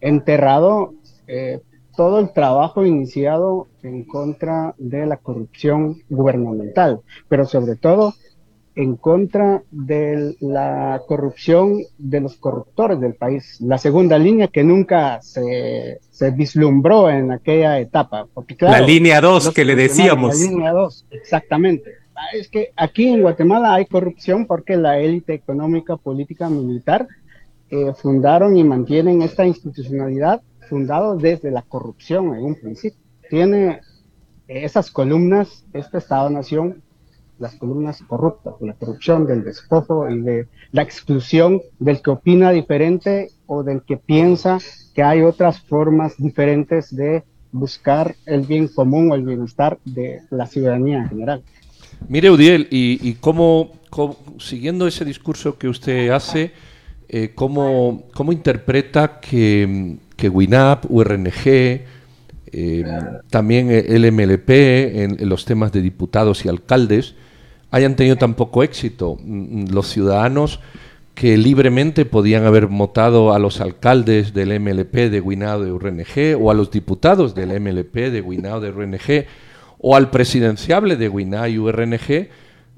enterrado 0.00 0.94
eh, 1.26 1.60
todo 1.96 2.18
el 2.18 2.32
trabajo 2.32 2.84
iniciado 2.84 3.68
en 3.82 4.04
contra 4.04 4.74
de 4.78 5.06
la 5.06 5.16
corrupción 5.16 6.02
gubernamental, 6.08 7.00
pero 7.28 7.44
sobre 7.44 7.76
todo 7.76 8.14
en 8.76 8.96
contra 8.96 9.62
de 9.70 10.34
la 10.40 11.00
corrupción 11.06 11.78
de 11.96 12.20
los 12.20 12.36
corruptores 12.36 13.00
del 13.00 13.14
país. 13.14 13.60
La 13.60 13.78
segunda 13.78 14.18
línea 14.18 14.48
que 14.48 14.64
nunca 14.64 15.22
se, 15.22 16.00
se 16.10 16.30
vislumbró 16.32 17.08
en 17.08 17.30
aquella 17.30 17.78
etapa. 17.78 18.26
Porque, 18.34 18.56
claro, 18.56 18.80
la 18.80 18.86
línea 18.86 19.20
2 19.20 19.44
los 19.44 19.54
que 19.54 19.64
le 19.64 19.76
decíamos. 19.76 20.40
La 20.40 20.46
línea 20.46 20.72
2, 20.72 21.06
exactamente. 21.12 22.03
Ah, 22.16 22.28
Es 22.32 22.48
que 22.48 22.72
aquí 22.76 23.08
en 23.08 23.22
Guatemala 23.22 23.74
hay 23.74 23.86
corrupción 23.86 24.46
porque 24.46 24.76
la 24.76 24.98
élite 24.98 25.34
económica, 25.34 25.96
política, 25.96 26.48
militar 26.48 27.08
eh, 27.70 27.92
fundaron 27.94 28.56
y 28.56 28.64
mantienen 28.64 29.22
esta 29.22 29.44
institucionalidad 29.46 30.42
fundado 30.68 31.16
desde 31.16 31.50
la 31.50 31.62
corrupción 31.62 32.34
en 32.34 32.44
un 32.44 32.54
principio. 32.54 33.00
Tiene 33.28 33.80
esas 34.46 34.90
columnas, 34.90 35.64
este 35.72 35.98
Estado-Nación, 35.98 36.82
las 37.38 37.56
columnas 37.56 38.00
corruptas, 38.02 38.54
la 38.60 38.74
corrupción 38.74 39.26
del 39.26 39.42
despojo 39.42 40.08
y 40.08 40.20
de 40.20 40.48
la 40.70 40.82
exclusión 40.82 41.60
del 41.78 42.00
que 42.00 42.10
opina 42.10 42.52
diferente 42.52 43.30
o 43.46 43.62
del 43.62 43.82
que 43.82 43.96
piensa 43.96 44.58
que 44.94 45.02
hay 45.02 45.22
otras 45.22 45.60
formas 45.60 46.14
diferentes 46.16 46.94
de 46.94 47.24
buscar 47.50 48.14
el 48.26 48.42
bien 48.42 48.68
común 48.68 49.10
o 49.10 49.14
el 49.14 49.22
bienestar 49.22 49.78
de 49.84 50.22
la 50.30 50.46
ciudadanía 50.46 50.98
en 50.98 51.08
general. 51.08 51.42
Mire, 52.08 52.30
Udiel, 52.30 52.68
y, 52.70 52.98
y 53.08 53.14
cómo, 53.14 53.72
siguiendo 54.38 54.86
ese 54.86 55.04
discurso 55.04 55.58
que 55.58 55.68
usted 55.68 56.10
hace, 56.10 56.52
eh, 57.08 57.32
cómo, 57.34 58.04
cómo 58.14 58.32
interpreta 58.32 59.20
que, 59.20 59.96
que 60.16 60.28
WINAP, 60.28 60.86
URNG, 60.88 61.84
eh, 62.56 62.84
también 63.30 63.70
el 63.70 64.10
MLP 64.12 64.50
en, 64.50 65.28
los 65.28 65.44
temas 65.44 65.72
de 65.72 65.82
diputados 65.82 66.44
y 66.44 66.48
alcaldes 66.48 67.14
hayan 67.70 67.96
tenido 67.96 68.16
tan 68.16 68.34
poco 68.34 68.62
éxito. 68.62 69.18
Mm, 69.22 69.66
los 69.72 69.88
ciudadanos 69.88 70.60
que 71.14 71.36
libremente 71.36 72.04
podían 72.04 72.44
haber 72.44 72.66
votado 72.66 73.32
a 73.32 73.38
los 73.38 73.60
alcaldes 73.60 74.34
del 74.34 74.58
MLP 74.60 75.10
de 75.10 75.20
Guinao 75.20 75.60
de 75.62 75.70
RNG 75.70 76.40
o 76.40 76.50
a 76.50 76.54
los 76.54 76.70
diputados 76.70 77.34
del 77.34 77.60
MLP 77.60 78.10
de 78.10 78.22
Guinao 78.22 78.60
de 78.60 78.70
RNG 78.70 79.26
o 79.86 79.94
al 79.94 80.08
presidenciable 80.08 80.96
de 80.96 81.10
Guinao 81.10 81.46
y 81.46 81.58
URNG, 81.58 82.28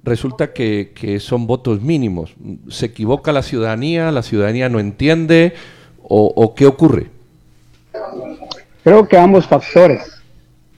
resulta 0.02 0.52
que, 0.52 1.18
son 1.20 1.46
votos 1.46 1.80
mínimos. 1.80 2.34
¿Se 2.68 2.86
equivoca 2.86 3.30
la 3.30 3.42
ciudadanía? 3.42 4.10
¿La 4.10 4.24
ciudadanía 4.24 4.68
no 4.68 4.80
entiende? 4.80 5.52
¿O, 6.02 6.52
qué 6.56 6.66
ocurre? 6.66 7.06
Creo 8.82 9.06
que 9.06 9.16
ambos 9.16 9.46
factores. 9.46 10.20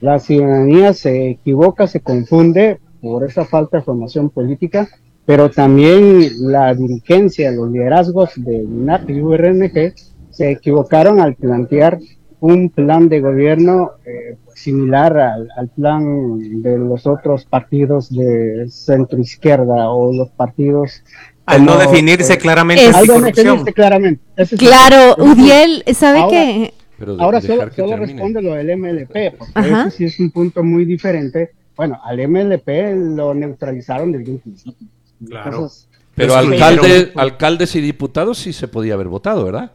La 0.01 0.19
ciudadanía 0.19 0.93
se 0.93 1.31
equivoca, 1.31 1.87
se 1.87 1.99
confunde 1.99 2.79
por 3.01 3.23
esa 3.23 3.43
falta 3.45 3.77
de 3.77 3.83
formación 3.83 4.29
política, 4.29 4.87
pero 5.25 5.49
también 5.49 6.29
la 6.51 6.75
dirigencia, 6.75 7.49
los 7.49 7.71
liderazgos 7.71 8.33
de 8.35 8.65
UNAP 8.65 9.09
y 9.09 9.19
URNG 9.19 9.95
se 10.29 10.51
equivocaron 10.51 11.19
al 11.19 11.33
plantear 11.33 11.97
un 12.39 12.69
plan 12.69 13.09
de 13.09 13.19
gobierno 13.19 13.93
eh, 14.05 14.37
similar 14.59 15.17
al, 15.17 15.69
plan 15.75 16.61
de 16.61 16.77
los 16.77 17.07
otros 17.07 17.45
partidos 17.45 18.13
de 18.13 18.67
centro 18.69 19.19
izquierda 19.19 19.89
o 19.89 20.13
los 20.13 20.29
partidos 20.29 21.03
al 21.45 21.65
no 21.65 21.77
definirse 21.77 22.37
claramente 22.37 22.85
al 22.85 23.07
no 23.07 23.21
definirse 23.21 23.73
claramente. 23.73 24.21
Claro 24.57 25.15
Udiel 25.17 25.83
sabe 25.93 26.27
que 26.29 26.73
ahora 27.17 27.41
solo, 27.41 27.97
responde 27.97 28.41
lo 28.41 28.53
del 28.53 28.77
MLP 28.77 29.37
porque 29.37 29.69
eso 29.69 29.89
sí 29.91 30.05
es 30.05 30.19
un 30.19 30.31
punto 30.31 30.63
muy 30.63 30.85
diferente. 30.85 31.51
Bueno 31.75 31.99
al 32.03 32.27
MLP 32.27 32.67
lo 33.15 33.33
neutralizaron 33.33 34.11
desde 34.11 34.31
un 34.31 34.39
principio 34.39 34.87
claro 35.25 35.69
pero 36.15 36.35
alcaldes 36.35 37.11
alcaldes 37.15 37.75
y 37.75 37.81
diputados 37.81 38.37
sí 38.37 38.51
se 38.51 38.67
podía 38.67 38.95
haber 38.95 39.07
votado 39.07 39.45
verdad 39.45 39.71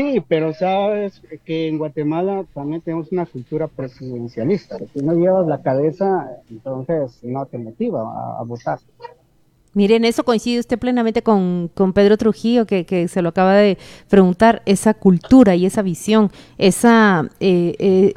Sí, 0.00 0.22
pero 0.26 0.54
sabes 0.54 1.20
que 1.44 1.68
en 1.68 1.76
Guatemala 1.76 2.46
también 2.54 2.80
tenemos 2.80 3.12
una 3.12 3.26
cultura 3.26 3.68
presidencialista. 3.68 4.78
Si 4.94 5.02
no 5.02 5.12
llevas 5.12 5.46
la 5.46 5.60
cabeza, 5.60 6.26
entonces 6.48 7.18
no 7.22 7.44
te 7.44 7.58
motiva 7.58 8.38
a, 8.38 8.42
votar. 8.44 8.78
Miren, 9.74 10.06
eso 10.06 10.24
coincide 10.24 10.58
usted 10.58 10.78
plenamente 10.78 11.22
con, 11.22 11.70
Pedro 11.94 12.16
Trujillo, 12.16 12.64
que, 12.64 13.08
se 13.08 13.20
lo 13.20 13.28
acaba 13.28 13.56
de 13.56 13.76
preguntar, 14.08 14.62
esa 14.64 14.94
cultura 14.94 15.54
y 15.54 15.66
esa 15.66 15.82
visión, 15.82 16.30
esa 16.56 17.28
eh, 17.38 17.74
eh, 17.78 18.14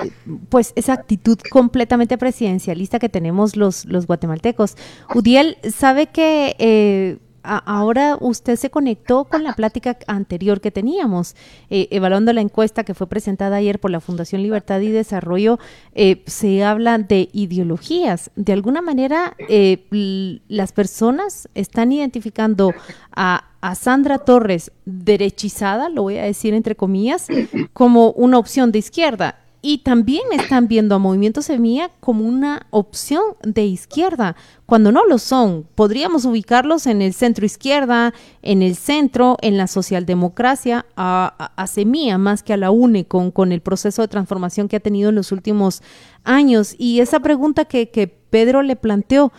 pues 0.47 0.71
esa 0.77 0.93
actitud 0.93 1.37
completamente 1.51 2.17
presidencialista 2.17 2.97
que 2.97 3.09
tenemos 3.09 3.57
los, 3.57 3.83
los 3.85 4.07
guatemaltecos. 4.07 4.77
Udiel, 5.13 5.57
¿sabe 5.69 6.07
que 6.07 6.55
eh, 6.59 7.17
ahora 7.43 8.17
usted 8.19 8.55
se 8.55 8.69
conectó 8.69 9.25
con 9.25 9.43
la 9.43 9.53
plática 9.53 9.97
anterior 10.07 10.61
que 10.61 10.71
teníamos, 10.71 11.35
eh, 11.69 11.87
evaluando 11.91 12.33
la 12.33 12.41
encuesta 12.41 12.83
que 12.83 12.93
fue 12.93 13.07
presentada 13.07 13.57
ayer 13.57 13.79
por 13.79 13.91
la 13.91 13.99
Fundación 13.99 14.41
Libertad 14.41 14.79
y 14.81 14.89
Desarrollo, 14.89 15.59
eh, 15.93 16.23
se 16.25 16.63
habla 16.63 16.97
de 16.97 17.29
ideologías. 17.33 18.31
De 18.35 18.53
alguna 18.53 18.81
manera, 18.81 19.35
eh, 19.49 20.39
las 20.47 20.71
personas 20.71 21.49
están 21.53 21.91
identificando 21.91 22.73
a, 23.15 23.45
a 23.61 23.75
Sandra 23.75 24.19
Torres 24.19 24.71
derechizada, 24.85 25.89
lo 25.89 26.03
voy 26.03 26.17
a 26.17 26.23
decir 26.23 26.53
entre 26.53 26.75
comillas, 26.75 27.27
como 27.73 28.11
una 28.11 28.37
opción 28.37 28.71
de 28.71 28.79
izquierda 28.79 29.42
y 29.65 29.77
también 29.77 30.23
están 30.33 30.67
viendo 30.67 30.93
a 30.93 30.99
Movimiento 30.99 31.41
Semilla 31.41 31.89
como 32.01 32.25
una 32.25 32.67
opción 32.69 33.23
de 33.43 33.65
izquierda, 33.65 34.35
cuando 34.65 34.91
no 34.91 35.05
lo 35.05 35.17
son. 35.17 35.65
Podríamos 35.73 36.25
ubicarlos 36.25 36.85
en 36.85 37.01
el 37.01 37.13
centro 37.13 37.45
izquierda, 37.45 38.13
en 38.41 38.61
el 38.61 38.75
centro, 38.75 39.37
en 39.41 39.55
la 39.55 39.67
socialdemocracia, 39.67 40.85
a, 40.97 41.65
Semilla 41.65 42.17
más 42.17 42.43
que 42.43 42.51
a 42.51 42.57
la 42.57 42.71
UNE 42.71 43.05
con, 43.05 43.31
con, 43.31 43.53
el 43.53 43.61
proceso 43.61 44.01
de 44.01 44.09
transformación 44.09 44.67
que 44.67 44.75
ha 44.75 44.81
tenido 44.81 45.09
en 45.09 45.15
los 45.15 45.31
últimos 45.31 45.81
años. 46.25 46.75
Y 46.77 46.99
esa 46.99 47.21
pregunta 47.21 47.63
que, 47.63 47.89
que 47.89 48.09
Pedro 48.09 48.63
le 48.63 48.75
planteó, 48.75 49.31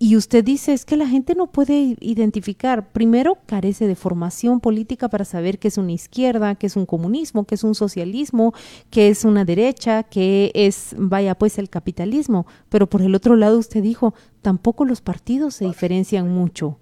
y, 0.00 0.16
usted 0.16 0.42
dice, 0.42 0.72
es 0.72 0.84
que 0.84 0.96
la 0.96 1.06
gente 1.06 1.34
no 1.34 1.46
puede 1.46 1.96
identificar, 2.00 2.92
primero 2.92 3.38
carece 3.46 3.86
de 3.86 3.94
formación 3.94 4.58
política 4.58 5.08
para 5.08 5.24
saber 5.24 5.58
qué 5.58 5.68
es 5.68 5.78
una 5.78 5.92
izquierda, 5.92 6.56
qué 6.56 6.66
es 6.66 6.74
un 6.74 6.86
comunismo, 6.86 7.44
qué 7.44 7.54
es 7.54 7.62
un 7.62 7.74
socialismo, 7.74 8.52
qué 8.90 9.08
es 9.08 9.24
una 9.24 9.44
derecha, 9.44 10.02
qué 10.02 10.50
es, 10.54 10.94
vaya 10.98 11.36
pues, 11.36 11.58
el 11.58 11.70
capitalismo. 11.70 12.46
Pero 12.68 12.88
por 12.88 13.02
el 13.02 13.14
otro 13.14 13.36
lado 13.36 13.58
usted 13.58 13.82
dijo, 13.82 14.14
tampoco 14.42 14.84
los 14.84 15.00
partidos 15.00 15.54
se 15.54 15.66
diferencian 15.66 16.28
mucho. 16.28 16.78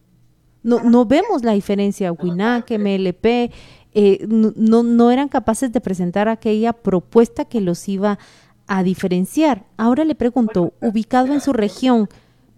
No, 0.63 0.83
no 0.83 1.05
vemos 1.05 1.45
la 1.45 1.53
diferencia, 1.53 2.11
WINAC, 2.11 2.71
MLP, 2.79 3.53
eh, 3.93 4.27
no, 4.27 4.83
no 4.83 5.11
eran 5.11 5.29
capaces 5.29 5.73
de 5.73 5.81
presentar 5.81 6.29
aquella 6.29 6.73
propuesta 6.73 7.45
que 7.45 7.61
los 7.61 7.87
iba 7.87 8.19
a 8.67 8.83
diferenciar. 8.83 9.67
Ahora 9.77 10.05
le 10.05 10.15
pregunto, 10.15 10.73
ubicado 10.81 11.35
en 11.35 11.41
su 11.41 11.53
región, 11.53 12.09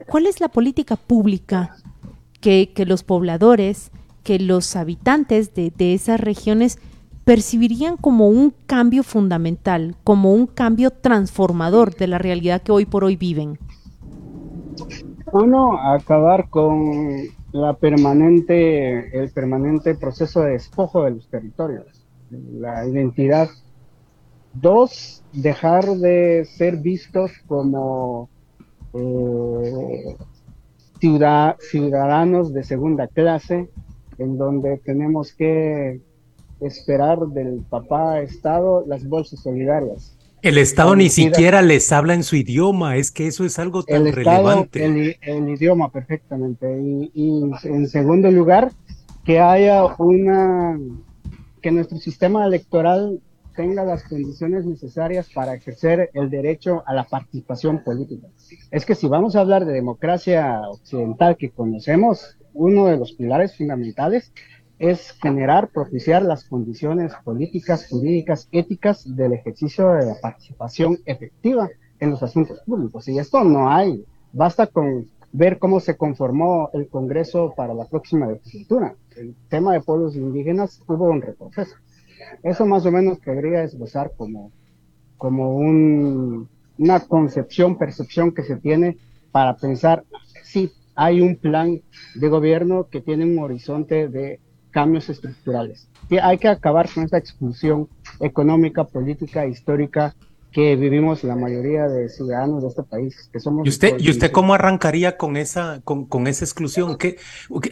¿Cuál 0.04 0.26
es 0.26 0.40
la 0.40 0.48
política 0.48 0.96
pública 0.96 1.76
que, 2.40 2.70
los 2.86 3.02
pobladores, 3.02 3.90
que 4.22 4.38
los 4.38 4.76
habitantes 4.76 5.54
de, 5.54 5.72
esas 5.94 6.20
regiones 6.20 6.78
percibirían 7.24 7.96
como 7.96 8.28
un 8.28 8.54
cambio 8.66 9.02
fundamental, 9.02 9.96
como 10.04 10.32
un 10.32 10.46
cambio 10.46 10.90
transformador 10.90 11.96
de 11.96 12.06
la 12.06 12.18
realidad 12.18 12.62
que 12.62 12.72
hoy 12.72 12.84
por 12.84 13.04
hoy 13.04 13.16
viven? 13.16 13.58
Uno, 15.32 15.80
acabar 15.80 16.48
con 16.50 17.14
la 17.52 17.72
permanente, 17.72 19.18
el 19.18 19.30
permanente 19.30 19.94
proceso 19.94 20.42
de 20.42 20.52
despojo 20.52 21.04
de 21.04 21.12
los 21.12 21.28
territorios, 21.28 22.06
la 22.30 22.86
identidad. 22.86 23.48
Dos, 24.52 25.24
dejar 25.32 25.84
de 25.84 26.44
ser 26.44 26.76
vistos 26.76 27.32
como 27.46 28.28
eh, 28.96 30.16
ciudadanos 31.58 32.52
de 32.52 32.64
segunda 32.64 33.06
clase, 33.06 33.68
en 34.18 34.38
donde 34.38 34.78
tenemos 34.78 35.32
que 35.32 36.00
esperar 36.60 37.18
del 37.28 37.62
papá 37.68 38.20
Estado 38.20 38.84
las 38.86 39.06
bolsas 39.06 39.40
solidarias. 39.40 40.16
El 40.42 40.58
Estado 40.58 40.94
ni 40.94 41.08
siquiera 41.08 41.60
les 41.60 41.90
habla 41.92 42.14
en 42.14 42.22
su 42.22 42.36
idioma, 42.36 42.96
es 42.96 43.10
que 43.10 43.26
eso 43.26 43.44
es 43.44 43.58
algo 43.58 43.82
tan 43.82 44.10
relevante. 44.12 44.84
El, 44.84 45.48
idioma, 45.48 45.90
perfectamente. 45.90 46.66
y 47.12 47.42
en 47.64 47.88
segundo 47.88 48.30
lugar, 48.30 48.70
que 49.24 49.40
haya 49.40 49.84
una, 49.98 50.78
que 51.60 51.72
nuestro 51.72 51.98
sistema 51.98 52.46
electoral 52.46 53.20
tenga 53.56 53.84
las 53.84 54.04
condiciones 54.04 54.66
necesarias 54.66 55.28
para 55.34 55.54
ejercer 55.54 56.10
el 56.14 56.30
derecho 56.30 56.82
a 56.86 56.94
la 56.94 57.04
participación 57.04 57.82
política. 57.82 58.28
Es 58.70 58.84
que 58.84 58.94
si 58.94 59.08
vamos 59.08 59.34
a 59.34 59.40
hablar 59.40 59.64
de 59.64 59.72
democracia 59.72 60.60
occidental 60.68 61.36
que 61.36 61.50
conocemos, 61.50 62.36
uno 62.52 62.86
de 62.86 62.96
los 62.96 63.12
pilares 63.12 63.56
fundamentales 63.56 64.32
es 64.78 65.12
generar, 65.22 65.68
propiciar 65.68 66.22
las 66.22 66.44
condiciones 66.44 67.12
políticas, 67.24 67.88
jurídicas, 67.88 68.48
éticas 68.52 69.16
del 69.16 69.32
ejercicio 69.32 69.92
de 69.92 70.06
la 70.06 70.14
participación 70.20 70.98
efectiva 71.06 71.68
en 71.98 72.10
los 72.10 72.22
asuntos 72.22 72.60
públicos. 72.60 73.08
Y 73.08 73.18
esto 73.18 73.42
no 73.42 73.70
hay. 73.70 74.04
Basta 74.32 74.66
con 74.66 75.06
ver 75.32 75.58
cómo 75.58 75.80
se 75.80 75.96
conformó 75.96 76.70
el 76.72 76.88
Congreso 76.88 77.54
para 77.56 77.74
la 77.74 77.86
próxima 77.86 78.26
legislatura. 78.26 78.94
El 79.16 79.34
tema 79.48 79.72
de 79.72 79.80
pueblos 79.80 80.14
indígenas 80.14 80.82
hubo 80.86 81.06
un 81.06 81.22
retroceso. 81.22 81.76
Eso 82.42 82.66
más 82.66 82.86
o 82.86 82.92
menos 82.92 83.18
podría 83.18 83.62
esbozar 83.62 84.12
como, 84.16 84.52
como 85.16 85.56
un, 85.56 86.48
una 86.78 87.00
concepción, 87.00 87.78
percepción 87.78 88.32
que 88.32 88.42
se 88.42 88.56
tiene 88.56 88.98
para 89.32 89.56
pensar 89.56 90.04
si 90.42 90.72
hay 90.94 91.20
un 91.20 91.36
plan 91.36 91.80
de 92.14 92.28
gobierno 92.28 92.88
que 92.90 93.00
tiene 93.00 93.24
un 93.24 93.38
horizonte 93.38 94.08
de 94.08 94.40
cambios 94.70 95.08
estructurales. 95.08 95.88
hay 96.22 96.38
que 96.38 96.48
acabar 96.48 96.88
con 96.92 97.04
esta 97.04 97.18
exclusión 97.18 97.88
económica, 98.20 98.84
política, 98.84 99.46
histórica 99.46 100.14
que 100.52 100.76
vivimos 100.76 101.22
la 101.24 101.36
mayoría 101.36 101.86
de 101.86 102.08
ciudadanos 102.08 102.62
de 102.62 102.68
este 102.68 102.82
país, 102.82 103.28
que 103.32 103.40
somos... 103.40 103.66
¿Y 103.66 103.68
usted, 103.68 103.96
¿y 103.98 104.10
usted 104.10 104.30
cómo 104.30 104.54
arrancaría 104.54 105.18
con 105.18 105.36
esa, 105.36 105.80
con, 105.84 106.06
con 106.06 106.26
esa 106.26 106.44
exclusión? 106.44 106.96
¿Qué, 106.96 107.16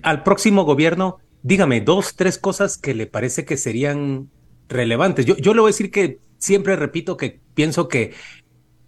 al 0.02 0.22
próximo 0.22 0.64
gobierno, 0.64 1.18
dígame 1.42 1.80
dos, 1.80 2.14
tres 2.14 2.38
cosas 2.38 2.76
que 2.76 2.94
le 2.94 3.06
parece 3.06 3.44
que 3.46 3.56
serían 3.56 4.28
relevantes. 4.68 5.26
Yo, 5.26 5.36
yo 5.36 5.54
le 5.54 5.60
voy 5.60 5.68
a 5.68 5.72
decir 5.72 5.90
que 5.90 6.18
siempre 6.38 6.76
repito 6.76 7.16
que 7.16 7.40
pienso 7.54 7.88
que 7.88 8.12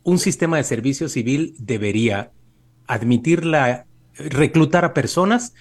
un 0.03 0.19
sistema 0.19 0.57
de 0.57 0.65
servicio 0.65 1.09
civil 1.09 1.55
debería 1.59 2.31
admitir 2.87 3.45
la, 3.45 3.87
reclutar 4.15 4.85
a 4.85 4.95
personas 4.95 5.55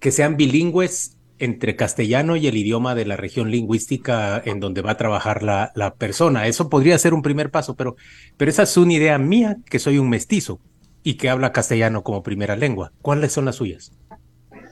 que 0.00 0.10
sean 0.10 0.36
bilingües 0.36 1.16
entre 1.38 1.76
castellano 1.76 2.36
y 2.36 2.46
el 2.46 2.56
idioma 2.56 2.94
de 2.94 3.04
la 3.04 3.16
región 3.16 3.50
lingüística 3.50 4.40
en 4.44 4.60
donde 4.60 4.80
va 4.80 4.92
a 4.92 4.96
trabajar 4.96 5.42
la, 5.42 5.72
la 5.74 5.94
persona. 5.94 6.46
Eso 6.46 6.68
podría 6.68 6.98
ser 6.98 7.14
un 7.14 7.22
primer 7.22 7.50
paso, 7.50 7.74
pero, 7.74 7.96
pero 8.36 8.50
esa 8.50 8.62
es 8.62 8.76
una 8.76 8.92
idea 8.92 9.18
mía, 9.18 9.56
que 9.68 9.78
soy 9.78 9.98
un 9.98 10.08
mestizo 10.08 10.60
y 11.02 11.14
que 11.14 11.30
habla 11.30 11.52
castellano 11.52 12.02
como 12.02 12.22
primera 12.22 12.56
lengua. 12.56 12.92
¿Cuáles 13.02 13.32
son 13.32 13.44
las 13.44 13.56
suyas? 13.56 13.92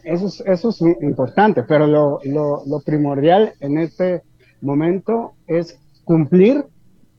Eso 0.04 0.28
es, 0.28 0.40
eso 0.46 0.70
es 0.70 0.80
importante, 1.02 1.62
pero 1.64 1.86
lo, 1.86 2.20
lo, 2.24 2.62
lo 2.66 2.80
primordial 2.80 3.52
en 3.60 3.78
este 3.78 4.22
momento 4.60 5.32
es 5.46 5.78
cumplir 6.04 6.64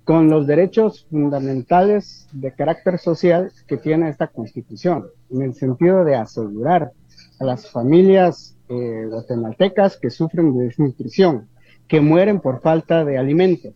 con 0.03 0.29
los 0.29 0.47
derechos 0.47 1.05
fundamentales 1.09 2.27
de 2.33 2.51
carácter 2.53 2.97
social 2.97 3.51
que 3.67 3.77
tiene 3.77 4.09
esta 4.09 4.27
constitución, 4.27 5.05
en 5.29 5.43
el 5.43 5.53
sentido 5.53 6.03
de 6.03 6.15
asegurar 6.15 6.91
a 7.39 7.45
las 7.45 7.69
familias 7.69 8.57
eh, 8.69 9.05
guatemaltecas 9.09 9.97
que 9.97 10.09
sufren 10.09 10.57
de 10.57 10.65
desnutrición, 10.65 11.47
que 11.87 12.01
mueren 12.01 12.39
por 12.39 12.61
falta 12.61 13.05
de 13.05 13.17
alimentos, 13.17 13.73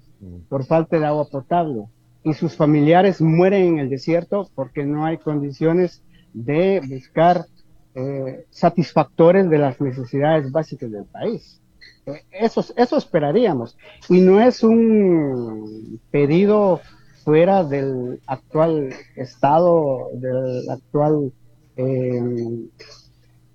por 0.49 0.65
falta 0.65 0.99
de 0.99 1.05
agua 1.05 1.27
potable, 1.29 1.85
y 2.23 2.33
sus 2.33 2.55
familiares 2.55 3.21
mueren 3.21 3.73
en 3.73 3.79
el 3.79 3.89
desierto 3.89 4.49
porque 4.55 4.83
no 4.83 5.05
hay 5.05 5.17
condiciones 5.17 6.01
de 6.33 6.81
buscar 6.89 7.45
eh, 7.93 8.45
satisfactores 8.49 9.49
de 9.49 9.57
las 9.57 9.79
necesidades 9.79 10.51
básicas 10.51 10.91
del 10.91 11.05
país. 11.05 11.61
Eso, 12.31 12.63
eso 12.75 12.97
esperaríamos. 12.97 13.77
Y 14.09 14.21
no 14.21 14.39
es 14.39 14.63
un 14.63 15.99
pedido 16.11 16.81
fuera 17.23 17.63
del 17.63 18.21
actual 18.27 18.93
Estado, 19.15 20.09
del 20.13 20.69
actual 20.69 21.33
eh, 21.75 22.67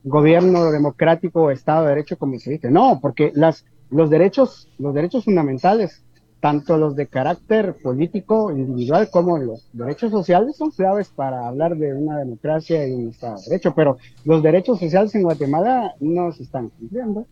gobierno 0.02 0.70
democrático 0.72 1.50
Estado 1.50 1.84
de 1.84 1.90
Derecho, 1.90 2.18
como 2.18 2.38
se 2.38 2.50
dice. 2.50 2.70
No, 2.70 2.98
porque 3.00 3.30
las, 3.34 3.64
los, 3.90 4.10
derechos, 4.10 4.68
los 4.78 4.92
derechos 4.94 5.24
fundamentales, 5.24 6.02
tanto 6.40 6.78
los 6.78 6.96
de 6.96 7.06
carácter 7.06 7.76
político 7.82 8.50
individual 8.50 9.08
como 9.10 9.38
los 9.38 9.68
derechos 9.72 10.10
sociales, 10.10 10.56
son 10.56 10.70
claves 10.70 11.08
para 11.10 11.46
hablar 11.46 11.76
de 11.76 11.94
una 11.94 12.18
democracia 12.18 12.86
y 12.88 12.92
un 12.92 13.10
Estado 13.10 13.36
de 13.36 13.50
Derecho. 13.50 13.74
Pero 13.74 13.98
los 14.24 14.42
derechos 14.42 14.80
sociales 14.80 15.14
en 15.14 15.22
Guatemala 15.22 15.94
no 16.00 16.32
se 16.32 16.42
están 16.42 16.70
cumpliendo. 16.70 17.26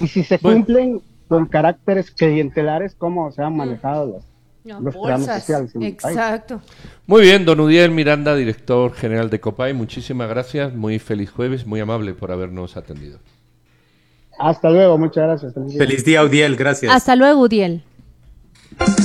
Y 0.00 0.08
si 0.08 0.24
se 0.24 0.38
cumplen 0.38 1.00
con 1.28 1.46
caracteres 1.46 2.10
clientelares, 2.10 2.94
¿cómo 2.96 3.30
se 3.32 3.42
han 3.42 3.56
manejado 3.56 4.06
los, 4.06 4.24
No, 4.64 4.80
los 4.80 4.94
programas 4.94 5.26
bolsas. 5.26 5.40
sociales 5.42 5.74
en 5.74 5.82
el 5.82 5.96
país? 5.96 6.16
Exacto. 6.16 6.60
Muy 7.06 7.22
bien, 7.22 7.44
don 7.44 7.60
Udiel 7.60 7.90
Miranda, 7.90 8.34
director 8.34 8.92
general 8.94 9.30
de 9.30 9.40
COPAI, 9.40 9.74
muchísimas 9.74 10.28
gracias, 10.28 10.74
muy 10.74 10.98
feliz 10.98 11.30
jueves, 11.30 11.66
muy 11.66 11.80
amable 11.80 12.14
por 12.14 12.32
habernos 12.32 12.76
atendido. 12.76 13.18
Hasta 14.38 14.70
luego, 14.70 14.96
muchas 14.96 15.24
gracias. 15.24 15.54
Feliz 15.76 16.04
día, 16.04 16.24
Udiel, 16.24 16.56
gracias. 16.56 16.92
Hasta 16.92 17.14
luego, 17.14 17.42
Udiel. 17.42 17.82